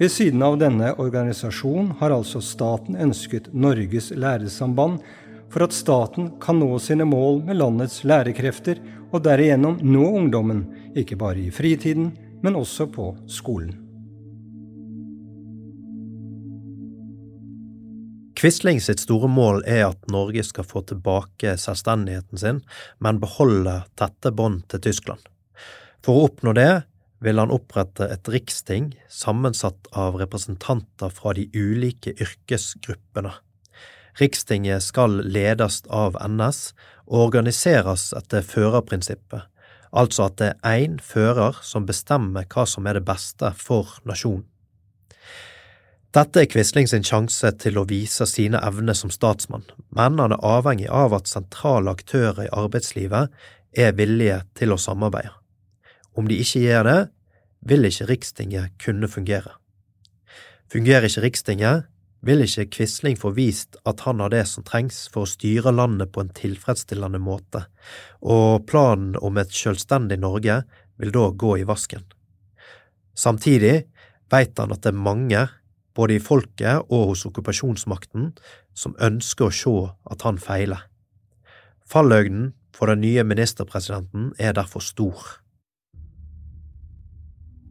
Ved 0.00 0.12
siden 0.12 0.42
av 0.44 0.58
denne 0.60 0.92
organisasjonen 1.00 1.94
har 2.00 2.12
altså 2.12 2.42
staten 2.44 2.98
ønsket 3.00 3.52
Norges 3.54 4.10
læresamband 4.12 5.00
for 5.52 5.64
at 5.64 5.76
staten 5.76 6.30
kan 6.42 6.58
nå 6.60 6.78
sine 6.80 7.06
mål 7.08 7.42
med 7.46 7.60
landets 7.60 8.02
lærekrefter, 8.08 8.80
og 9.12 9.24
derigjennom 9.26 9.78
nå 9.84 10.04
ungdommen, 10.08 10.64
ikke 10.96 11.18
bare 11.20 11.44
i 11.44 11.52
fritiden, 11.52 12.12
men 12.42 12.56
også 12.56 12.88
på 12.92 13.12
skolen. 13.28 13.81
Quisling 18.42 18.80
sitt 18.82 18.98
store 18.98 19.28
mål 19.30 19.60
er 19.70 19.84
at 19.86 20.08
Norge 20.10 20.42
skal 20.42 20.66
få 20.66 20.80
tilbake 20.90 21.52
selvstendigheten 21.62 22.40
sin, 22.40 22.56
men 22.98 23.20
beholde 23.22 23.76
tette 23.94 24.32
bånd 24.34 24.64
til 24.72 24.82
Tyskland. 24.82 25.22
For 26.02 26.18
å 26.18 26.24
oppnå 26.26 26.56
det 26.58 26.82
vil 27.22 27.38
han 27.38 27.54
opprette 27.54 28.08
et 28.10 28.32
riksting 28.34 28.96
sammensatt 29.06 29.86
av 29.94 30.18
representanter 30.18 31.14
fra 31.14 31.36
de 31.38 31.46
ulike 31.54 32.16
yrkesgruppene. 32.18 33.30
Rikstinget 34.18 34.82
skal 34.90 35.20
ledes 35.22 35.84
av 35.86 36.18
NS 36.26 36.72
og 37.06 37.28
organiseres 37.28 38.10
etter 38.18 38.42
førerprinsippet, 38.42 39.46
altså 39.94 40.26
at 40.26 40.40
det 40.42 40.54
er 40.66 40.82
én 40.82 40.98
fører 40.98 41.62
som 41.62 41.86
bestemmer 41.86 42.50
hva 42.50 42.66
som 42.66 42.90
er 42.90 42.98
det 42.98 43.06
beste 43.06 43.54
for 43.54 44.00
nasjonen. 44.02 44.48
Dette 46.12 46.42
er 46.42 46.48
Quisling 46.52 46.84
sin 46.90 47.06
sjanse 47.08 47.48
til 47.56 47.78
å 47.80 47.86
vise 47.88 48.26
sine 48.28 48.58
evner 48.60 48.92
som 48.92 49.08
statsmann, 49.08 49.62
men 49.96 50.18
han 50.20 50.34
er 50.34 50.42
avhengig 50.44 50.90
av 50.92 51.14
at 51.16 51.30
sentrale 51.30 51.94
aktører 51.96 52.42
i 52.44 52.50
arbeidslivet 52.52 53.32
er 53.72 53.94
villige 53.96 54.42
til 54.58 54.74
å 54.74 54.76
samarbeide. 54.76 55.32
Om 56.12 56.28
de 56.28 56.36
ikke 56.42 56.60
gjør 56.66 56.84
det, 56.84 56.98
vil 57.64 57.88
ikke 57.88 58.08
Rikstinget 58.10 58.74
kunne 58.84 59.08
fungere. 59.08 59.54
Fungerer 60.68 61.08
ikke 61.08 61.22
Rikstinget, 61.24 61.88
vil 62.20 62.44
ikke 62.44 62.68
Quisling 62.76 63.16
få 63.16 63.32
vist 63.32 63.80
at 63.88 64.04
han 64.04 64.20
har 64.20 64.34
det 64.36 64.44
som 64.50 64.68
trengs 64.68 65.06
for 65.14 65.24
å 65.24 65.32
styre 65.32 65.72
landet 65.72 66.12
på 66.12 66.26
en 66.26 66.34
tilfredsstillende 66.36 67.22
måte, 67.24 67.64
og 68.20 68.68
planen 68.68 69.16
om 69.16 69.40
et 69.40 69.56
selvstendig 69.56 70.20
Norge 70.20 70.60
vil 71.00 71.16
da 71.16 71.24
gå 71.32 71.56
i 71.62 71.66
vasken. 71.72 72.04
Samtidig 73.16 73.86
veit 74.28 74.60
han 74.60 74.76
at 74.76 74.84
det 74.84 74.92
er 74.92 75.04
mange 75.08 75.48
både 75.96 76.16
i 76.16 76.22
folket 76.22 76.88
og 76.88 77.12
hos 77.12 77.26
okkupasjonsmakten, 77.28 78.32
som 78.74 78.96
ønsker 79.00 79.48
å 79.48 79.54
se 79.54 79.74
at 80.12 80.24
han 80.26 80.40
feiler. 80.40 80.86
Falløgnen 81.88 82.52
for 82.76 82.88
den 82.88 83.02
nye 83.04 83.24
ministerpresidenten 83.26 84.32
er 84.40 84.56
derfor 84.56 84.84
stor. 84.84 85.20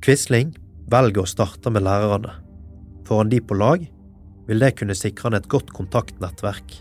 Quisling 0.01 0.53
velger 0.91 1.23
å 1.23 1.29
starte 1.29 1.73
med 1.73 1.85
lærerne. 1.85 2.37
Får 3.07 3.23
han 3.23 3.31
de 3.33 3.41
på 3.41 3.57
lag, 3.57 3.83
vil 4.47 4.61
det 4.61 4.75
kunne 4.79 4.97
sikre 4.97 5.29
han 5.29 5.37
et 5.37 5.49
godt 5.49 5.73
kontaktnettverk, 5.75 6.73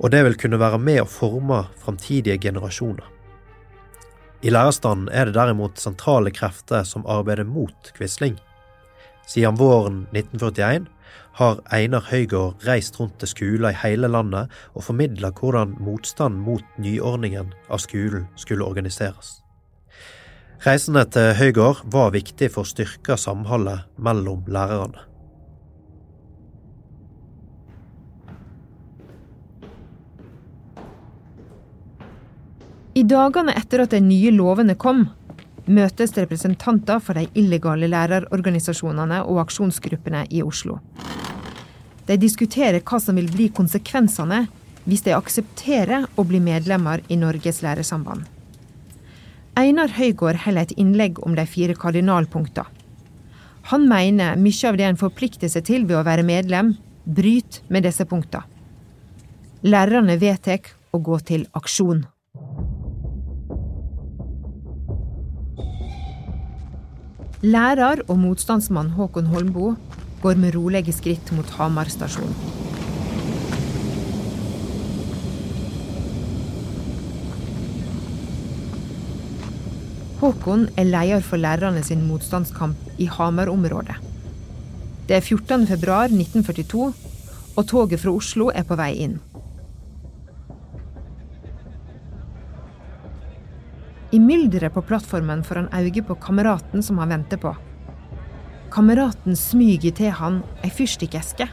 og 0.00 0.12
det 0.12 0.22
vil 0.26 0.38
kunne 0.40 0.60
være 0.60 0.80
med 0.80 1.02
å 1.02 1.08
forme 1.08 1.64
framtidige 1.82 2.40
generasjoner. 2.48 3.04
I 4.42 4.50
lærerstanden 4.50 5.10
er 5.14 5.28
det 5.28 5.36
derimot 5.36 5.78
sentrale 5.78 6.32
krefter 6.34 6.82
som 6.88 7.04
arbeider 7.06 7.46
mot 7.46 7.92
Quisling. 7.94 8.40
Siden 9.26 9.56
våren 9.56 10.06
1941 10.12 10.88
har 11.38 11.60
Einar 11.72 12.08
Høygård 12.10 12.64
reist 12.66 12.98
rundt 13.00 13.18
til 13.20 13.30
skoler 13.30 13.72
i 13.72 13.80
hele 13.84 14.10
landet 14.10 14.52
og 14.74 14.84
formidla 14.88 15.32
hvordan 15.38 15.76
motstand 15.80 16.42
mot 16.44 16.64
nyordningen 16.78 17.54
av 17.70 17.80
skolen 17.84 18.26
skulle 18.36 18.66
organiseres. 18.66 19.38
Reisene 20.62 21.02
til 21.10 21.32
Høygård 21.38 21.80
var 21.90 22.12
viktig 22.14 22.52
for 22.54 22.62
å 22.62 22.70
styrke 22.70 23.16
samholdet 23.18 23.88
mellom 23.98 24.44
lærerne. 24.46 25.08
I 32.92 33.02
dagene 33.08 33.54
etter 33.56 33.86
at 33.86 33.94
de 33.94 34.02
nye 34.04 34.30
lovene 34.36 34.76
kom, 34.76 35.06
møtes 35.72 36.14
representanter 36.16 37.00
for 37.02 37.18
de 37.18 37.26
illegale 37.38 37.88
lærerorganisasjonene 37.90 39.22
og 39.24 39.40
aksjonsgruppene 39.46 40.26
i 40.30 40.42
Oslo. 40.44 40.78
De 42.06 42.18
diskuterer 42.18 42.82
hva 42.82 43.00
som 43.00 43.18
vil 43.18 43.30
bli 43.32 43.48
konsekvensene 43.54 44.44
hvis 44.84 45.04
de 45.06 45.14
aksepterer 45.14 46.06
å 46.18 46.24
bli 46.26 46.40
medlemmer 46.42 47.02
i 47.08 47.18
Norges 47.18 47.62
lærersamband. 47.62 48.24
Einar 49.58 49.92
Høygård 49.98 50.40
holder 50.46 50.66
et 50.66 50.78
innlegg 50.80 51.20
om 51.22 51.36
de 51.36 51.44
fire 51.46 51.76
kardinalpunktene. 51.78 52.68
Han 53.70 53.84
mener 53.86 54.38
mye 54.40 54.68
av 54.68 54.78
det 54.78 54.88
en 54.88 54.98
forplikter 54.98 55.50
seg 55.52 55.68
til 55.68 55.84
ved 55.86 56.00
å 56.00 56.06
være 56.06 56.24
medlem, 56.26 56.72
bryter 57.04 57.62
med 57.70 57.86
disse 57.86 58.06
punktene. 58.08 58.48
Lærerne 59.62 60.16
vedtar 60.18 60.72
å 60.90 60.98
gå 60.98 61.20
til 61.22 61.44
aksjon. 61.54 62.02
Lærer 67.42 68.04
og 68.06 68.20
motstandsmann 68.22 68.92
Håkon 68.94 69.26
Holmboe 69.26 69.72
går 70.22 70.36
med 70.38 70.54
rolige 70.54 70.92
skritt 70.94 71.32
mot 71.34 71.48
Hamar 71.56 71.88
stasjon. 71.90 72.36
Håkon 80.20 80.68
er 80.78 80.86
leder 80.86 81.26
for 81.26 81.42
lærerne 81.42 81.82
sin 81.82 82.06
motstandskamp 82.06 82.78
i 83.02 83.10
Hamar-området. 83.10 83.98
Det 85.08 85.18
er 85.18 85.20
14. 85.26 85.66
februar 85.66 86.14
1942, 86.14 86.92
og 87.56 87.66
toget 87.66 88.00
fra 88.00 88.14
Oslo 88.14 88.52
er 88.54 88.62
på 88.62 88.78
vei 88.78 88.92
inn. 89.02 89.18
I 94.12 94.18
mylderet 94.20 94.74
på 94.74 94.82
plattformen 94.84 95.40
får 95.44 95.62
han 95.62 95.70
øye 95.72 96.02
på 96.04 96.14
kameraten 96.20 96.82
som 96.84 96.98
han 97.00 97.14
venter 97.14 97.40
på. 97.40 97.54
Kameraten 98.72 99.36
smyger 99.36 99.94
til 99.96 100.12
han 100.12 100.42
ei 100.64 100.68
fyrstikkeske. 100.72 101.46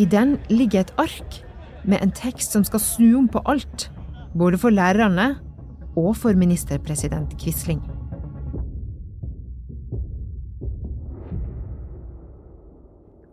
I 0.00 0.06
den 0.08 0.38
ligger 0.48 0.80
et 0.80 0.94
ark 0.96 1.42
med 1.84 2.00
en 2.00 2.12
tekst 2.16 2.56
som 2.56 2.64
skal 2.64 2.80
snu 2.80 3.18
om 3.18 3.28
på 3.28 3.42
alt, 3.44 3.90
både 4.32 4.56
for 4.60 4.72
lærerne 4.72 5.34
og 5.96 6.16
for 6.16 6.32
ministerpresident 6.32 7.36
Quisling. 7.36 7.82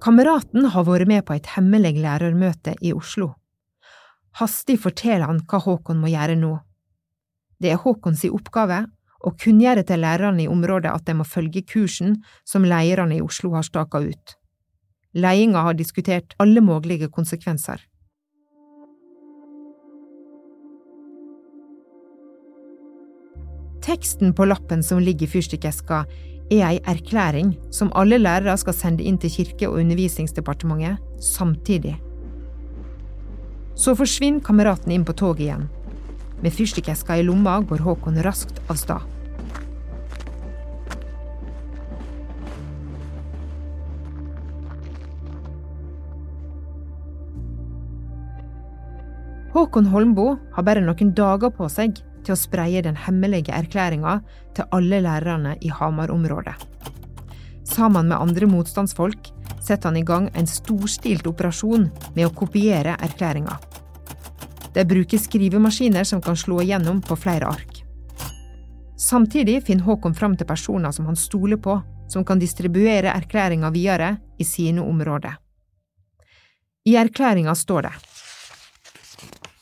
Kameraten 0.04 0.68
har 0.72 0.88
vært 0.88 1.08
med 1.08 1.24
på 1.28 1.36
et 1.40 1.48
hemmelig 1.56 1.96
lærermøte 2.04 2.76
i 2.82 2.94
Oslo. 2.94 3.34
Hastig 4.40 4.82
forteller 4.84 5.28
han 5.28 5.44
hva 5.48 5.60
Håkon 5.64 6.04
må 6.04 6.12
gjøre 6.12 6.36
nå. 6.40 6.58
Det 7.62 7.72
er 7.74 7.82
Håkons 7.82 8.26
oppgave 8.30 8.86
å 9.26 9.34
kunngjøre 9.34 9.84
til 9.88 10.04
lærerne 10.04 10.44
i 10.46 10.50
området 10.52 10.92
at 10.94 11.06
de 11.08 11.16
må 11.18 11.26
følge 11.26 11.66
kursen 11.66 12.20
som 12.46 12.66
lederne 12.66 13.18
i 13.18 13.24
Oslo 13.24 13.56
har 13.56 13.66
staka 13.66 14.04
ut. 14.06 14.36
Ledelsen 15.18 15.56
har 15.58 15.74
diskutert 15.74 16.36
alle 16.38 16.62
mulige 16.62 17.10
konsekvenser. 17.10 17.82
Teksten 23.82 24.34
på 24.36 24.46
lappen 24.46 24.84
som 24.84 25.00
ligger 25.00 25.26
i 25.26 25.32
fyrstikkeska, 25.32 26.04
er 26.52 26.64
ei 26.64 26.80
erklæring 26.88 27.56
som 27.72 27.90
alle 27.96 28.20
lærere 28.20 28.56
skal 28.60 28.76
sende 28.76 29.04
inn 29.04 29.18
til 29.18 29.32
Kirke- 29.32 29.68
og 29.68 29.80
undervisningsdepartementet 29.82 31.00
samtidig. 31.24 31.98
Så 33.76 33.96
forsvinner 33.96 34.44
kameraten 34.44 34.92
inn 34.92 35.06
på 35.06 35.14
toget 35.14 35.48
igjen, 35.48 35.68
med 36.42 36.54
fyrstikkeska 36.54 37.18
i 37.18 37.24
lomma 37.24 37.60
går 37.62 37.86
Håkon 37.86 38.22
raskt 38.24 38.62
av 38.70 38.80
sted. 38.80 39.14
Håkon 49.58 49.88
Holmboe 49.90 50.36
har 50.54 50.66
bare 50.68 50.84
noen 50.86 51.16
dager 51.18 51.50
på 51.50 51.66
seg 51.72 51.98
til 52.28 52.36
å 52.36 52.38
spreie 52.38 52.84
den 52.86 53.00
hemmelige 53.00 53.56
erklæringa 53.56 54.20
til 54.54 54.68
alle 54.76 55.00
lærerne 55.02 55.56
i 55.66 55.72
Hamar-området. 55.74 56.54
Sammen 57.66 58.12
med 58.12 58.20
andre 58.20 58.46
motstandsfolk 58.52 59.32
setter 59.58 59.90
han 59.90 59.98
i 59.98 60.06
gang 60.06 60.30
en 60.38 60.48
storstilt 60.48 61.26
operasjon 61.28 61.90
med 62.14 62.28
å 62.28 62.36
kopiere 62.38 63.00
erklæringa. 63.02 63.58
De 64.78 64.86
bruker 64.86 65.18
skrivemaskiner 65.18 66.04
som 66.04 66.22
kan 66.22 66.38
slå 66.38 66.62
igjennom 66.62 67.00
på 67.02 67.16
flere 67.18 67.48
ark. 67.50 67.80
Samtidig 68.98 69.64
finner 69.66 69.88
Håkon 69.90 70.14
fram 70.14 70.36
til 70.38 70.46
personer 70.46 70.94
som 70.94 71.08
han 71.10 71.18
stoler 71.18 71.58
på, 71.58 71.80
som 72.08 72.26
kan 72.26 72.38
distribuere 72.38 73.10
erklæringa 73.10 73.72
videre 73.74 74.12
i 74.38 74.46
sine 74.46 74.86
områder. 74.86 75.40
I 76.86 76.94
erklæringa 77.02 77.56
står 77.56 77.88
det 77.88 77.94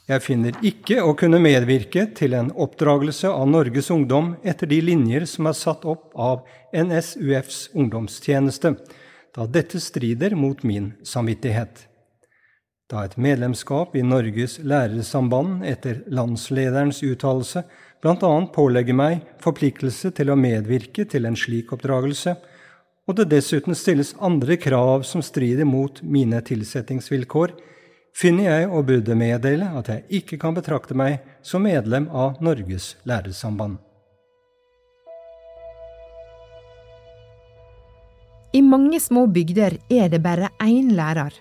Jeg 0.10 0.26
finner 0.28 0.60
ikke 0.62 1.00
å 1.00 1.16
kunne 1.16 1.40
medvirke 1.40 2.10
til 2.20 2.36
en 2.36 2.52
oppdragelse 2.52 3.32
av 3.32 3.48
Norges 3.48 3.88
ungdom 3.96 4.36
etter 4.44 4.68
de 4.68 4.84
linjer 4.84 5.24
som 5.32 5.48
er 5.48 5.56
satt 5.64 5.88
opp 5.88 6.12
av 6.12 6.44
NSUFs 6.76 7.70
ungdomstjeneste, 7.72 8.76
da 9.32 9.48
dette 9.48 9.80
strider 9.80 10.36
mot 10.36 10.60
min 10.68 10.92
samvittighet. 11.08 11.88
Da 12.86 13.02
et 13.02 13.16
medlemskap 13.18 13.96
i 13.98 14.04
Norges 14.06 14.60
lærersamband 14.62 15.64
etter 15.66 16.04
landslederens 16.14 17.00
uttalelse 17.02 17.64
bl.a. 18.04 18.34
pålegger 18.54 18.94
meg 18.94 19.24
forpliktelse 19.42 20.12
til 20.14 20.30
å 20.30 20.36
medvirke 20.38 21.08
til 21.10 21.26
en 21.26 21.38
slik 21.40 21.72
oppdragelse, 21.74 22.36
og 23.10 23.18
det 23.18 23.32
dessuten 23.32 23.74
stilles 23.78 24.14
andre 24.22 24.58
krav 24.62 25.02
som 25.10 25.24
strider 25.26 25.66
mot 25.66 25.98
mine 26.06 26.38
tilsettingsvilkår, 26.46 27.56
finner 28.14 28.52
jeg 28.52 28.70
å 28.70 28.84
burde 28.86 29.18
meddele 29.18 29.72
at 29.82 29.90
jeg 29.90 30.06
ikke 30.22 30.40
kan 30.46 30.54
betrakte 30.54 30.94
meg 30.98 31.26
som 31.42 31.66
medlem 31.66 32.06
av 32.14 32.38
Norges 32.38 32.94
lærersamband. 33.10 33.80
I 38.54 38.62
mange 38.62 39.02
små 39.02 39.26
bygder 39.26 39.80
er 39.92 40.14
det 40.14 40.22
bare 40.24 40.54
én 40.64 40.94
lærer. 40.96 41.34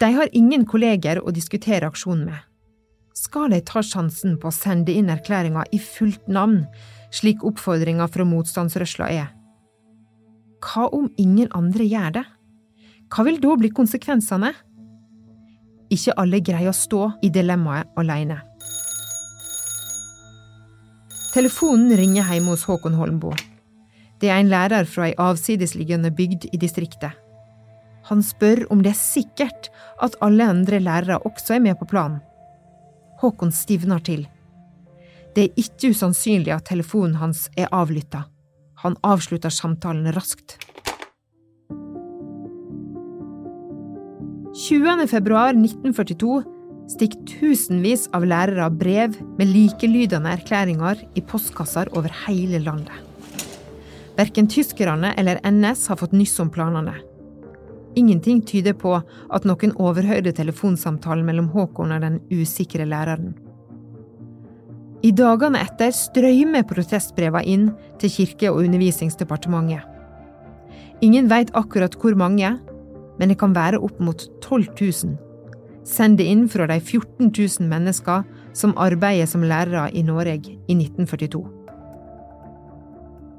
De 0.00 0.10
har 0.14 0.28
ingen 0.32 0.66
kolleger 0.66 1.20
å 1.22 1.32
diskutere 1.34 1.86
aksjonen 1.86 2.26
med. 2.30 2.40
Skal 3.14 3.52
de 3.54 3.60
ta 3.62 3.82
sjansen 3.82 4.34
på 4.42 4.50
å 4.50 4.54
sende 4.54 4.92
inn 4.92 5.12
erklæringa 5.12 5.62
i 5.72 5.78
fullt 5.78 6.26
navn, 6.26 6.64
slik 7.14 7.44
oppfordringa 7.46 8.08
fra 8.10 8.26
motstandsrørsla 8.26 9.10
er? 9.14 9.28
Hva 10.64 10.88
om 10.96 11.06
ingen 11.20 11.52
andre 11.54 11.86
gjør 11.86 12.16
det? 12.18 12.24
Hva 13.12 13.26
vil 13.28 13.38
da 13.38 13.54
bli 13.60 13.70
konsekvensene? 13.70 14.50
Ikke 15.94 16.16
alle 16.18 16.40
greier 16.42 16.72
å 16.72 16.76
stå 16.76 17.06
i 17.22 17.30
dilemmaet 17.30 17.94
alene. 18.00 18.40
Telefonen 21.34 21.94
ringer 21.98 22.26
hjemme 22.30 22.54
hos 22.54 22.64
Håkon 22.66 22.98
Holmboe. 22.98 23.36
Det 24.22 24.30
er 24.30 24.40
en 24.40 24.50
lærer 24.50 24.86
fra 24.88 25.08
ei 25.08 25.14
avsidesliggende 25.18 26.10
bygd 26.14 26.48
i 26.50 26.58
distriktet. 26.62 27.23
Han 28.10 28.22
spør 28.22 28.66
om 28.72 28.82
det 28.84 28.92
er 28.92 29.00
sikkert 29.00 29.70
at 30.04 30.16
alle 30.24 30.44
andre 30.44 30.80
lærere 30.82 31.22
også 31.24 31.56
er 31.56 31.64
med 31.64 31.78
på 31.80 31.88
planen. 31.88 32.20
Håkon 33.22 33.52
stivner 33.54 34.02
til. 34.04 34.26
Det 35.34 35.46
er 35.48 35.60
ikke 35.60 35.90
usannsynlig 35.94 36.52
at 36.54 36.66
telefonen 36.68 37.16
hans 37.18 37.48
er 37.56 37.72
avlytta. 37.72 38.26
Han 38.84 38.98
avslutter 39.02 39.50
samtalen 39.50 40.12
raskt. 40.14 40.58
20. 44.54 45.08
februar 45.10 45.56
1942 45.56 46.42
stikker 46.92 47.24
tusenvis 47.26 48.06
av 48.14 48.26
lærere 48.28 48.68
brev 48.70 49.16
med 49.38 49.50
likelydende 49.50 50.30
erklæringer 50.36 51.00
i 51.16 51.24
postkasser 51.24 51.90
over 51.96 52.12
hele 52.26 52.60
landet. 52.62 52.94
Verken 54.14 54.46
tyskerne 54.46 55.10
eller 55.18 55.40
NS 55.42 55.88
har 55.90 55.98
fått 55.98 56.14
nyss 56.14 56.36
om 56.44 56.52
planene. 56.54 56.94
Ingenting 57.94 58.42
tyder 58.42 58.74
på 58.74 58.96
at 58.98 59.46
noen 59.46 59.74
overhørte 59.78 60.32
telefonsamtalen 60.34 61.26
mellom 61.26 61.48
Håkon 61.54 61.94
og 61.94 62.02
den 62.02 62.20
usikre 62.32 62.86
læreren. 62.88 63.34
I 65.04 65.12
dagene 65.12 65.60
etter 65.60 65.92
strømmer 65.92 66.64
protestbrevene 66.66 67.44
inn 67.44 67.66
til 68.00 68.10
Kirke- 68.10 68.50
og 68.50 68.62
undervisningsdepartementet. 68.64 69.84
Ingen 71.04 71.28
veit 71.28 71.52
akkurat 71.54 71.94
hvor 72.00 72.16
mange, 72.16 72.54
men 73.18 73.30
det 73.30 73.38
kan 73.38 73.54
være 73.54 73.82
opp 73.84 74.00
mot 74.00 74.24
12 74.40 74.70
000. 74.80 75.18
Send 75.84 76.16
det 76.18 76.26
inn 76.32 76.46
fra 76.48 76.66
de 76.70 76.78
14 76.80 77.28
000 77.28 77.68
mennesker 77.68 78.24
som 78.56 78.72
arbeider 78.80 79.28
som 79.28 79.44
lærere 79.44 79.90
i 79.92 80.02
Norge 80.02 80.56
i 80.56 80.78
1942. 80.78 81.44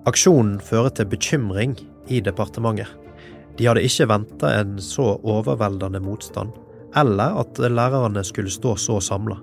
Aksjonen 0.06 0.60
fører 0.62 0.94
til 0.94 1.10
bekymring 1.10 1.74
i 2.08 2.22
departementet. 2.22 3.05
De 3.56 3.68
hadde 3.70 3.84
ikke 3.88 4.08
venta 4.12 4.52
en 4.60 4.80
så 4.84 5.13
overveldende 5.24 6.02
motstand, 6.04 6.52
eller 6.96 7.38
at 7.39 7.60
lærerne 7.60 8.24
skulle 8.28 8.52
stå 8.52 8.76
så 8.80 9.00
samla. 9.04 9.38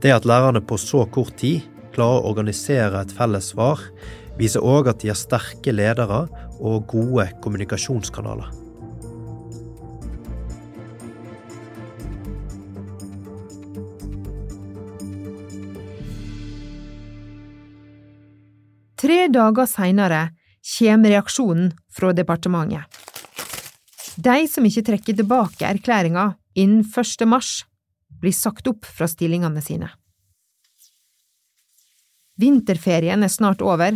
Det 0.00 0.14
at 0.14 0.28
lærerne 0.28 0.62
på 0.64 0.78
så 0.80 1.04
kort 1.12 1.36
tid 1.40 1.66
klarer 1.92 2.22
å 2.22 2.30
organisere 2.30 3.02
et 3.02 3.12
felles 3.12 3.50
svar, 3.52 3.82
viser 4.38 4.64
òg 4.64 4.88
at 4.92 5.02
de 5.02 5.10
har 5.10 5.18
sterke 5.18 5.74
ledere 5.74 6.24
og 6.58 6.86
gode 6.88 7.26
kommunikasjonskanaler. 7.42 8.48
Tre 18.98 19.18
dager 19.30 19.68
seinere 19.70 20.22
kommer 20.68 21.14
reaksjonen 21.14 21.68
fra 21.94 22.10
departementet. 22.12 22.97
De 24.18 24.48
som 24.50 24.66
ikke 24.66 24.82
trekker 24.82 25.14
tilbake 25.14 25.62
erklæringa 25.62 26.32
innen 26.58 26.82
1. 26.82 27.22
mars, 27.30 27.62
blir 28.18 28.34
sagt 28.34 28.66
opp 28.66 28.82
fra 28.82 29.06
stillingene 29.06 29.60
sine. 29.62 29.92
Vinterferien 32.38 33.22
er 33.22 33.30
snart 33.30 33.62
over, 33.62 33.94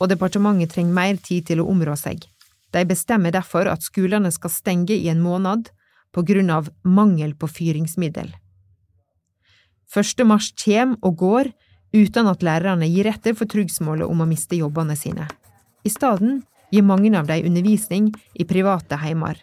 og 0.00 0.10
departementet 0.10 0.74
trenger 0.74 0.96
mer 0.96 1.16
tid 1.24 1.46
til 1.48 1.62
å 1.62 1.68
områ 1.72 1.94
seg. 1.96 2.26
De 2.72 2.82
bestemmer 2.88 3.32
derfor 3.32 3.68
at 3.68 3.84
skolene 3.84 4.32
skal 4.32 4.52
stenge 4.52 4.96
i 4.96 5.08
en 5.12 5.22
måned 5.24 5.70
på 6.12 6.24
grunn 6.28 6.50
av 6.52 6.68
mangel 6.84 7.32
på 7.32 7.48
fyringsmiddel. 7.48 8.28
1. 9.92 10.24
mars 10.28 10.50
kommer 10.64 11.00
og 11.00 11.16
går 11.20 11.52
uten 11.96 12.28
at 12.28 12.44
lærerne 12.44 12.88
gir 12.88 13.08
etter 13.08 13.36
for 13.36 13.48
tryggsmålet 13.48 14.08
om 14.08 14.20
å 14.20 14.28
miste 14.28 14.56
jobbene 14.56 14.96
sine. 14.96 15.28
I 15.84 15.92
stedet 15.92 16.42
gir 16.72 16.84
mange 16.84 17.12
av 17.16 17.28
dem 17.28 17.48
undervisning 17.48 18.12
i 18.36 18.48
private 18.48 19.00
heimer. 19.00 19.40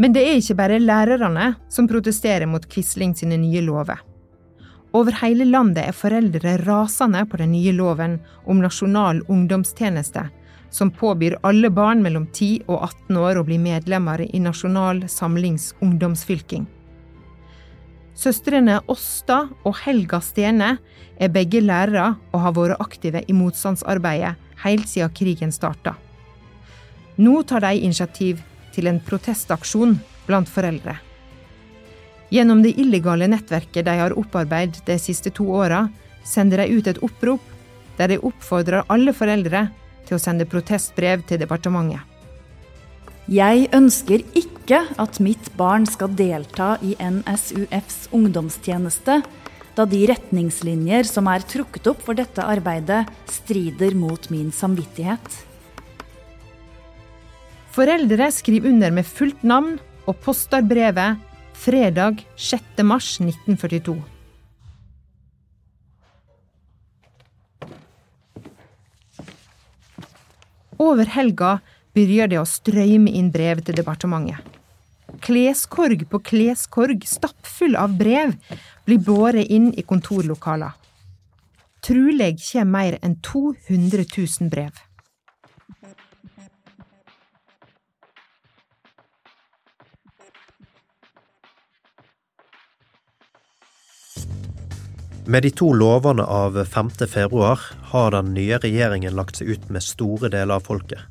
Men 0.00 0.14
det 0.16 0.22
er 0.24 0.38
ikke 0.40 0.56
bare 0.56 0.78
lærerne 0.80 1.50
som 1.68 1.88
protesterer 1.88 2.48
mot 2.48 2.64
Quisling 2.72 3.12
sine 3.18 3.36
nye 3.36 3.60
lover. 3.66 4.00
Over 4.96 5.14
hele 5.20 5.44
landet 5.44 5.84
er 5.84 5.94
foreldre 5.94 6.56
rasende 6.64 7.20
på 7.28 7.38
den 7.38 7.52
nye 7.52 7.74
loven 7.76 8.16
om 8.48 8.62
nasjonal 8.64 9.20
ungdomstjeneste, 9.28 10.24
som 10.70 10.90
påbyr 10.90 11.36
alle 11.46 11.68
barn 11.70 12.00
mellom 12.02 12.26
10 12.32 12.64
og 12.70 12.80
18 12.88 13.20
år 13.20 13.38
å 13.38 13.46
bli 13.46 13.58
medlemmer 13.60 14.22
i 14.24 14.40
Nasjonal 14.42 15.04
samlings 15.10 15.72
ungdomsfylking. 15.82 16.66
Søstrene 18.14 18.80
Åsta 18.90 19.44
og 19.64 19.78
Helga 19.84 20.20
Stene 20.22 20.74
er 21.20 21.32
begge 21.32 21.62
lærere 21.62 22.14
og 22.32 22.44
har 22.44 22.54
vært 22.56 22.82
aktive 22.82 23.22
i 23.26 23.36
motstandsarbeidet 23.36 24.36
helt 24.64 24.88
siden 24.90 25.12
krigen 25.16 25.54
starta. 25.54 25.96
Nå 27.20 27.42
tar 27.48 27.64
de 27.66 27.78
initiativ 27.80 28.42
til 28.74 28.90
en 28.90 29.00
protestaksjon 29.02 29.96
blant 30.26 30.50
foreldre. 30.50 30.96
Gjennom 32.30 32.62
det 32.62 32.76
illegale 32.78 33.26
nettverket 33.30 33.86
de 33.86 33.96
har 33.98 34.14
opparbeidet 34.18 34.84
de 34.86 34.98
siste 35.02 35.32
to 35.34 35.48
åra, 35.50 35.88
sender 36.24 36.62
de 36.62 36.78
ut 36.78 36.90
et 36.90 37.02
opprop 37.02 37.42
der 37.98 38.14
de 38.14 38.20
oppfordrer 38.24 38.86
alle 38.88 39.12
foreldre 39.16 39.66
til 40.06 40.16
å 40.16 40.22
sende 40.22 40.46
protestbrev 40.48 41.26
til 41.28 41.42
departementet. 41.42 42.06
Jeg 43.30 43.68
ønsker 43.76 44.24
ikke 44.34 44.80
at 44.98 45.20
mitt 45.22 45.50
barn 45.58 45.84
skal 45.86 46.10
delta 46.18 46.72
i 46.82 46.96
NSUFs 46.98 48.08
ungdomstjeneste, 48.16 49.20
da 49.76 49.86
de 49.86 50.00
retningslinjer 50.10 51.06
som 51.06 51.28
er 51.30 51.44
trukket 51.46 51.86
opp 51.92 52.02
for 52.06 52.18
dette 52.18 52.42
arbeidet, 52.42 53.04
strider 53.30 53.94
mot 53.94 54.26
min 54.34 54.50
samvittighet. 54.54 55.28
Foreldre 57.70 58.26
skriver 58.34 58.72
under 58.72 58.90
med 58.90 59.06
fullt 59.06 59.44
navn 59.46 59.76
og 60.10 60.16
poster 60.24 60.64
brevet 60.66 61.20
fredag 61.54 62.24
6. 62.34 62.82
mars 62.82 63.12
1942. 63.22 63.94
Over 70.80 71.12
helga 71.14 71.60
begynner 71.94 72.32
det 72.32 72.40
å 72.40 72.48
strøyme 72.48 73.12
inn 73.14 73.30
brev 73.30 73.62
til 73.62 73.78
departementet. 73.78 74.42
Kleskorg 75.22 76.06
på 76.10 76.18
kleskorg, 76.26 77.04
stappfull 77.06 77.76
av 77.78 77.94
brev, 78.00 78.34
blir 78.88 79.02
båret 79.04 79.46
inn 79.46 79.70
i 79.78 79.86
kontorlokaler. 79.86 80.72
Truleg 81.86 82.40
kommer 82.50 82.72
mer 82.74 82.98
enn 83.04 83.20
200 83.22 84.08
000 84.10 84.50
brev. 84.50 84.72
Med 95.30 95.42
de 95.42 95.50
to 95.54 95.68
lovene 95.78 96.24
av 96.26 96.56
5. 96.64 96.88
februar 97.06 97.60
har 97.92 98.10
den 98.10 98.32
nye 98.34 98.56
regjeringen 98.58 99.14
lagt 99.14 99.38
seg 99.38 99.52
ut 99.52 99.68
med 99.70 99.84
store 99.86 100.26
deler 100.32 100.56
av 100.56 100.64
folket. 100.66 101.04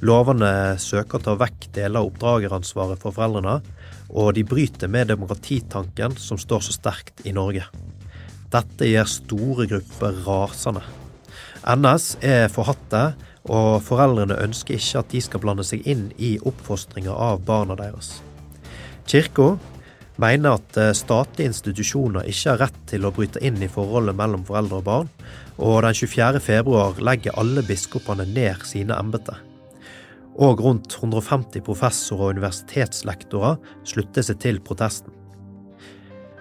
Lovene 0.00 0.78
søker 0.80 1.18
å 1.18 1.26
ta 1.26 1.34
vekk 1.36 1.66
deler 1.76 2.00
av 2.00 2.08
oppdrageransvaret 2.08 3.02
for 3.02 3.12
foreldrene, 3.12 3.58
og 4.16 4.30
de 4.38 4.46
bryter 4.48 4.88
med 4.88 5.12
demokratitanken 5.12 6.16
som 6.16 6.40
står 6.40 6.64
så 6.64 6.76
sterkt 6.78 7.20
i 7.28 7.34
Norge. 7.36 7.66
Dette 8.48 8.88
gjør 8.88 9.12
store 9.12 9.66
grupper 9.74 10.22
rasende. 10.24 10.86
NS 11.60 12.14
er 12.24 12.48
forhatte, 12.48 13.10
og 13.44 13.82
foreldrene 13.84 14.40
ønsker 14.40 14.80
ikke 14.80 15.04
at 15.04 15.12
de 15.12 15.20
skal 15.26 15.44
blande 15.44 15.68
seg 15.68 15.84
inn 15.84 16.08
i 16.16 16.38
oppfostringa 16.40 17.12
av 17.12 17.44
barna 17.44 17.76
deres. 17.76 18.22
Kirka 19.04 19.58
mener 20.20 20.58
at 20.58 20.78
eh, 20.78 20.92
statlige 20.96 21.50
institusjoner 21.50 22.28
ikke 22.30 22.52
har 22.52 22.62
rett 22.66 22.80
til 22.90 23.06
å 23.06 23.12
bryte 23.14 23.42
inn 23.44 23.60
i 23.62 23.70
forholdet 23.70 24.16
mellom 24.18 24.44
foreldre 24.48 24.80
og 24.80 24.88
barn, 24.88 25.12
og 25.60 25.82
den 25.84 25.96
24. 25.96 26.40
februar 26.44 27.00
legger 27.04 27.36
alle 27.40 27.64
biskopene 27.66 28.26
ned 28.28 28.64
sine 28.68 28.96
embeter. 28.96 29.40
Og 30.40 30.62
rundt 30.64 30.94
150 30.96 31.64
professorer 31.66 32.30
og 32.30 32.36
universitetslektorer 32.38 33.58
slutter 33.88 34.24
seg 34.24 34.38
til 34.40 34.60
protesten. 34.64 35.16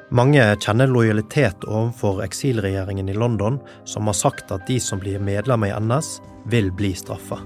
Mange 0.09 0.41
kjenner 0.57 0.89
lojalitet 0.89 1.67
overfor 1.67 2.23
eksilregjeringen 2.25 3.11
i 3.11 3.17
London, 3.17 3.59
som 3.85 4.09
har 4.09 4.17
sagt 4.17 4.53
at 4.55 4.65
de 4.69 4.79
som 4.81 5.01
blir 5.01 5.21
medlemmer 5.21 5.69
i 5.69 5.77
NS, 5.77 6.15
vil 6.49 6.71
bli 6.73 6.95
straffa. 6.97 7.43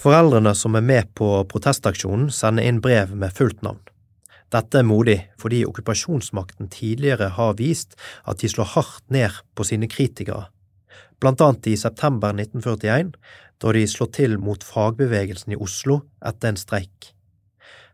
Foreldrene 0.00 0.54
som 0.56 0.78
er 0.78 0.84
med 0.86 1.10
på 1.18 1.26
protestaksjonen, 1.50 2.30
sender 2.32 2.64
inn 2.64 2.78
brev 2.80 3.10
med 3.12 3.34
fullt 3.36 3.60
navn. 3.66 3.82
Dette 4.50 4.80
er 4.80 4.86
modig 4.86 5.18
fordi 5.38 5.60
okkupasjonsmakten 5.68 6.70
tidligere 6.72 7.28
har 7.36 7.58
vist 7.58 7.98
at 8.24 8.40
de 8.40 8.48
slår 8.48 8.72
hardt 8.78 9.04
ned 9.12 9.36
på 9.54 9.66
sine 9.68 9.90
kritikere, 9.92 10.46
blant 11.20 11.42
annet 11.44 11.68
i 11.68 11.76
september 11.76 12.32
1941, 12.32 13.12
da 13.60 13.74
de 13.76 13.84
slår 13.92 14.10
til 14.16 14.38
mot 14.40 14.64
fagbevegelsen 14.64 15.52
i 15.52 15.60
Oslo 15.60 16.00
etter 16.24 16.54
en 16.54 16.60
streik. 16.60 17.12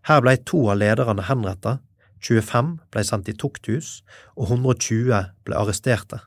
Her 0.06 0.22
ble 0.22 0.36
to 0.46 0.62
av 0.70 0.78
lederne 0.78 1.26
henrettet, 1.26 1.82
25 2.22 2.72
ble 2.94 3.02
sendt 3.04 3.28
i 3.30 3.34
tukthus, 3.34 4.00
og 4.38 4.54
120 4.54 5.26
ble 5.42 5.58
arresterte. 5.58 6.22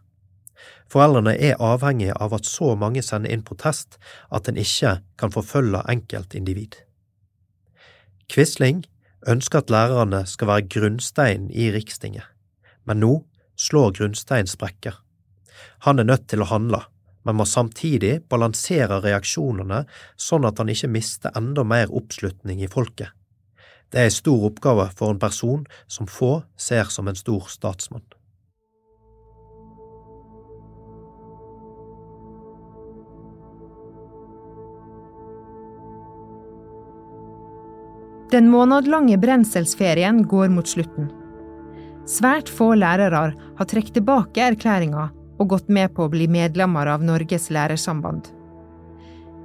Foreldrene 0.90 1.36
er 1.38 1.60
avhengige 1.62 2.16
av 2.18 2.34
at 2.34 2.48
så 2.50 2.74
mange 2.80 3.04
sender 3.06 3.32
inn 3.34 3.46
protest 3.46 4.00
at 4.34 4.50
en 4.50 4.58
ikke 4.58 4.98
kan 5.22 5.34
forfølge 5.34 5.84
enkeltindivid. 5.92 6.80
Quisling 8.30 8.84
ønsker 9.30 9.62
at 9.62 9.74
lærerne 9.74 10.24
skal 10.30 10.50
være 10.50 10.70
grunnsteinen 10.70 11.50
i 11.52 11.70
Rikstinget, 11.74 12.26
men 12.86 13.02
nå 13.04 13.14
slår 13.60 13.94
grunnsteinen 14.00 14.50
sprekker. 14.50 14.98
Han 15.86 16.00
er 16.00 16.08
nødt 16.08 16.28
til 16.32 16.42
å 16.42 16.50
handle, 16.50 16.84
men 17.28 17.38
må 17.38 17.46
samtidig 17.46 18.24
balansere 18.32 19.02
reaksjonene 19.04 19.84
sånn 20.18 20.48
at 20.48 20.62
han 20.62 20.72
ikke 20.72 20.92
mister 20.94 21.36
enda 21.38 21.66
mer 21.68 21.92
oppslutning 21.94 22.64
i 22.64 22.72
folket. 22.72 23.12
Det 23.90 24.00
er 24.00 24.10
en 24.10 24.16
stor 24.16 24.46
oppgave 24.52 24.88
for 24.96 25.14
en 25.14 25.22
person 25.22 25.66
som 25.90 26.10
få 26.10 26.44
ser 26.58 26.90
som 26.94 27.10
en 27.10 27.18
stor 27.18 27.50
statsmann. 27.50 28.06
Den 38.30 38.50
månedlange 38.50 39.18
brenselsferien 39.18 40.22
går 40.30 40.52
mot 40.54 40.68
slutten. 40.70 41.08
Svært 42.06 42.50
få 42.50 42.76
lærere 42.78 43.32
har 43.34 43.68
trukket 43.70 43.96
tilbake 43.98 44.44
erklæringa 44.52 45.08
og 45.40 45.50
gått 45.50 45.70
med 45.70 45.96
på 45.96 46.06
å 46.06 46.12
bli 46.14 46.28
medlemmer 46.30 46.92
av 46.94 47.02
Norges 47.06 47.50
lærersamband. 47.50 48.28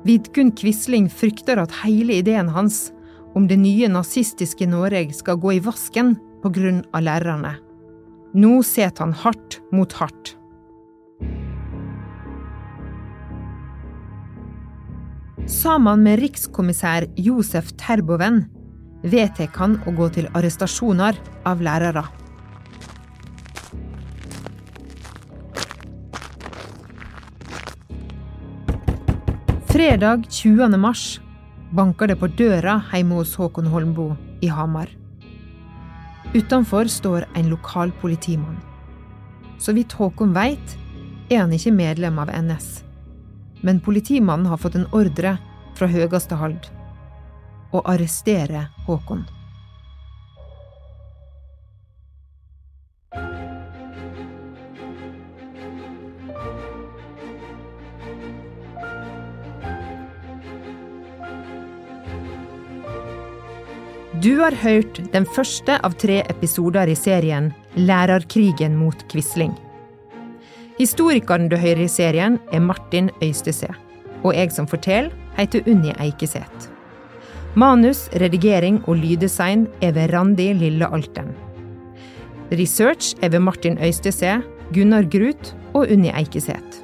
Vidkun 0.05 0.53
Quisling 0.53 1.09
frykter 1.09 1.63
at 1.63 1.73
hele 1.81 2.19
ideen 2.21 2.51
hans 2.53 2.91
om 3.35 3.49
det 3.49 3.57
nye 3.57 3.89
nazistiske 3.89 4.69
Norge 4.69 5.17
skal 5.17 5.41
gå 5.41 5.57
i 5.57 5.63
vasken 5.65 6.19
av 6.45 7.01
lærerne. 7.01 7.55
Nå 8.37 8.59
setter 8.69 9.07
han 9.07 9.15
hardt 9.17 9.63
mot 9.73 9.93
hardt. 9.97 10.35
Sammen 15.49 16.05
med 16.05 16.21
rikskommissær 16.21 17.07
Josef 17.17 17.73
Terboven 17.81 18.45
vedtar 19.05 19.51
han 19.59 19.77
å 19.87 19.93
gå 19.93 20.09
til 20.15 20.29
arrestasjoner 20.33 21.19
av 21.45 21.63
lærere. 21.65 22.05
Fredag 29.75 30.29
20. 30.31 30.77
mars 30.79 31.19
banker 31.75 32.09
det 32.09 32.17
på 32.21 32.31
døra 32.39 32.79
hjemme 32.93 33.19
hos 33.19 33.35
Håkon 33.37 33.69
Holmboe 33.73 34.15
i 34.41 34.49
Hamar. 34.49 34.89
Utenfor 36.35 36.89
står 36.91 37.27
en 37.35 37.51
lokal 37.51 37.93
politimann. 38.01 38.61
Så 39.59 39.75
vidt 39.75 39.93
Håkon 39.99 40.33
veit, 40.35 40.79
er 41.31 41.43
han 41.43 41.53
ikke 41.53 41.75
medlem 41.75 42.19
av 42.23 42.31
NS. 42.31 42.85
Men 43.67 43.83
politimannen 43.83 44.47
har 44.47 44.61
fått 44.63 44.79
en 44.79 44.89
ordre 44.95 45.37
fra 45.75 45.89
høyeste 45.91 46.39
hold 46.39 46.71
å 47.75 47.83
arrestere 47.91 48.69
Håkon. 48.87 49.25
Du 64.25 64.39
har 64.39 64.55
hørt 64.57 65.03
den 65.13 65.27
første 65.27 65.75
av 65.85 65.99
tre 66.01 66.23
episoder 66.33 66.89
i 66.89 66.95
serien 66.97 67.51
Lærerkrigen 67.77 68.79
mot 68.79 69.03
Quisling. 69.13 69.53
Historikeren 70.79 71.51
du 71.53 71.59
hører 71.61 71.85
i 71.85 71.91
serien, 71.93 72.39
er 72.53 72.65
Martin 72.65 73.11
Øystese. 73.21 73.69
Og 74.25 74.33
jeg 74.33 74.55
som 74.55 74.71
forteller, 74.71 75.13
heter 75.37 75.69
Unni 75.69 75.93
Eikeseth. 76.01 76.74
Manus, 77.55 78.09
redigering 78.19 78.81
og 78.91 78.97
lyddesign 78.99 79.69
er 79.79 79.93
ved 79.95 80.11
Randi 80.11 80.49
Lille 80.59 80.89
Alten. 80.91 81.29
Research 82.51 83.15
er 83.23 83.31
ved 83.31 83.45
Martin 83.47 83.79
Øystese, 83.79 84.41
Gunnar 84.75 85.07
Grut 85.07 85.53
og 85.71 85.87
Unni 85.87 86.11
Eikeseth. 86.11 86.83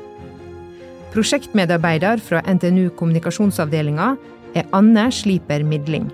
Prosjektmedarbeider 1.11 2.23
fra 2.23 2.39
NTNU 2.47 2.93
kommunikasjonsavdelinga 2.95 4.13
er 4.55 4.69
Anne 4.73 5.09
Sliper 5.11 5.65
Midling. 5.67 6.07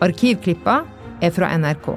Arkivklippa 0.00 0.84
er 1.20 1.34
fra 1.34 1.50
NRK. 1.58 1.90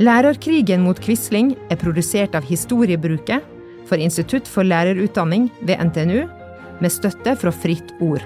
Lærerkrigen 0.00 0.80
mot 0.84 1.00
Quisling 1.00 1.52
er 1.68 1.76
produsert 1.76 2.34
av 2.34 2.48
Historiebruket 2.48 3.44
for 3.84 4.00
Institutt 4.00 4.48
for 4.48 4.64
lærerutdanning 4.64 5.50
ved 5.60 5.76
NTNU 5.90 6.24
med 6.80 6.92
støtte 6.92 7.36
fra 7.36 7.52
Fritt 7.52 7.92
Ord. 8.00 8.24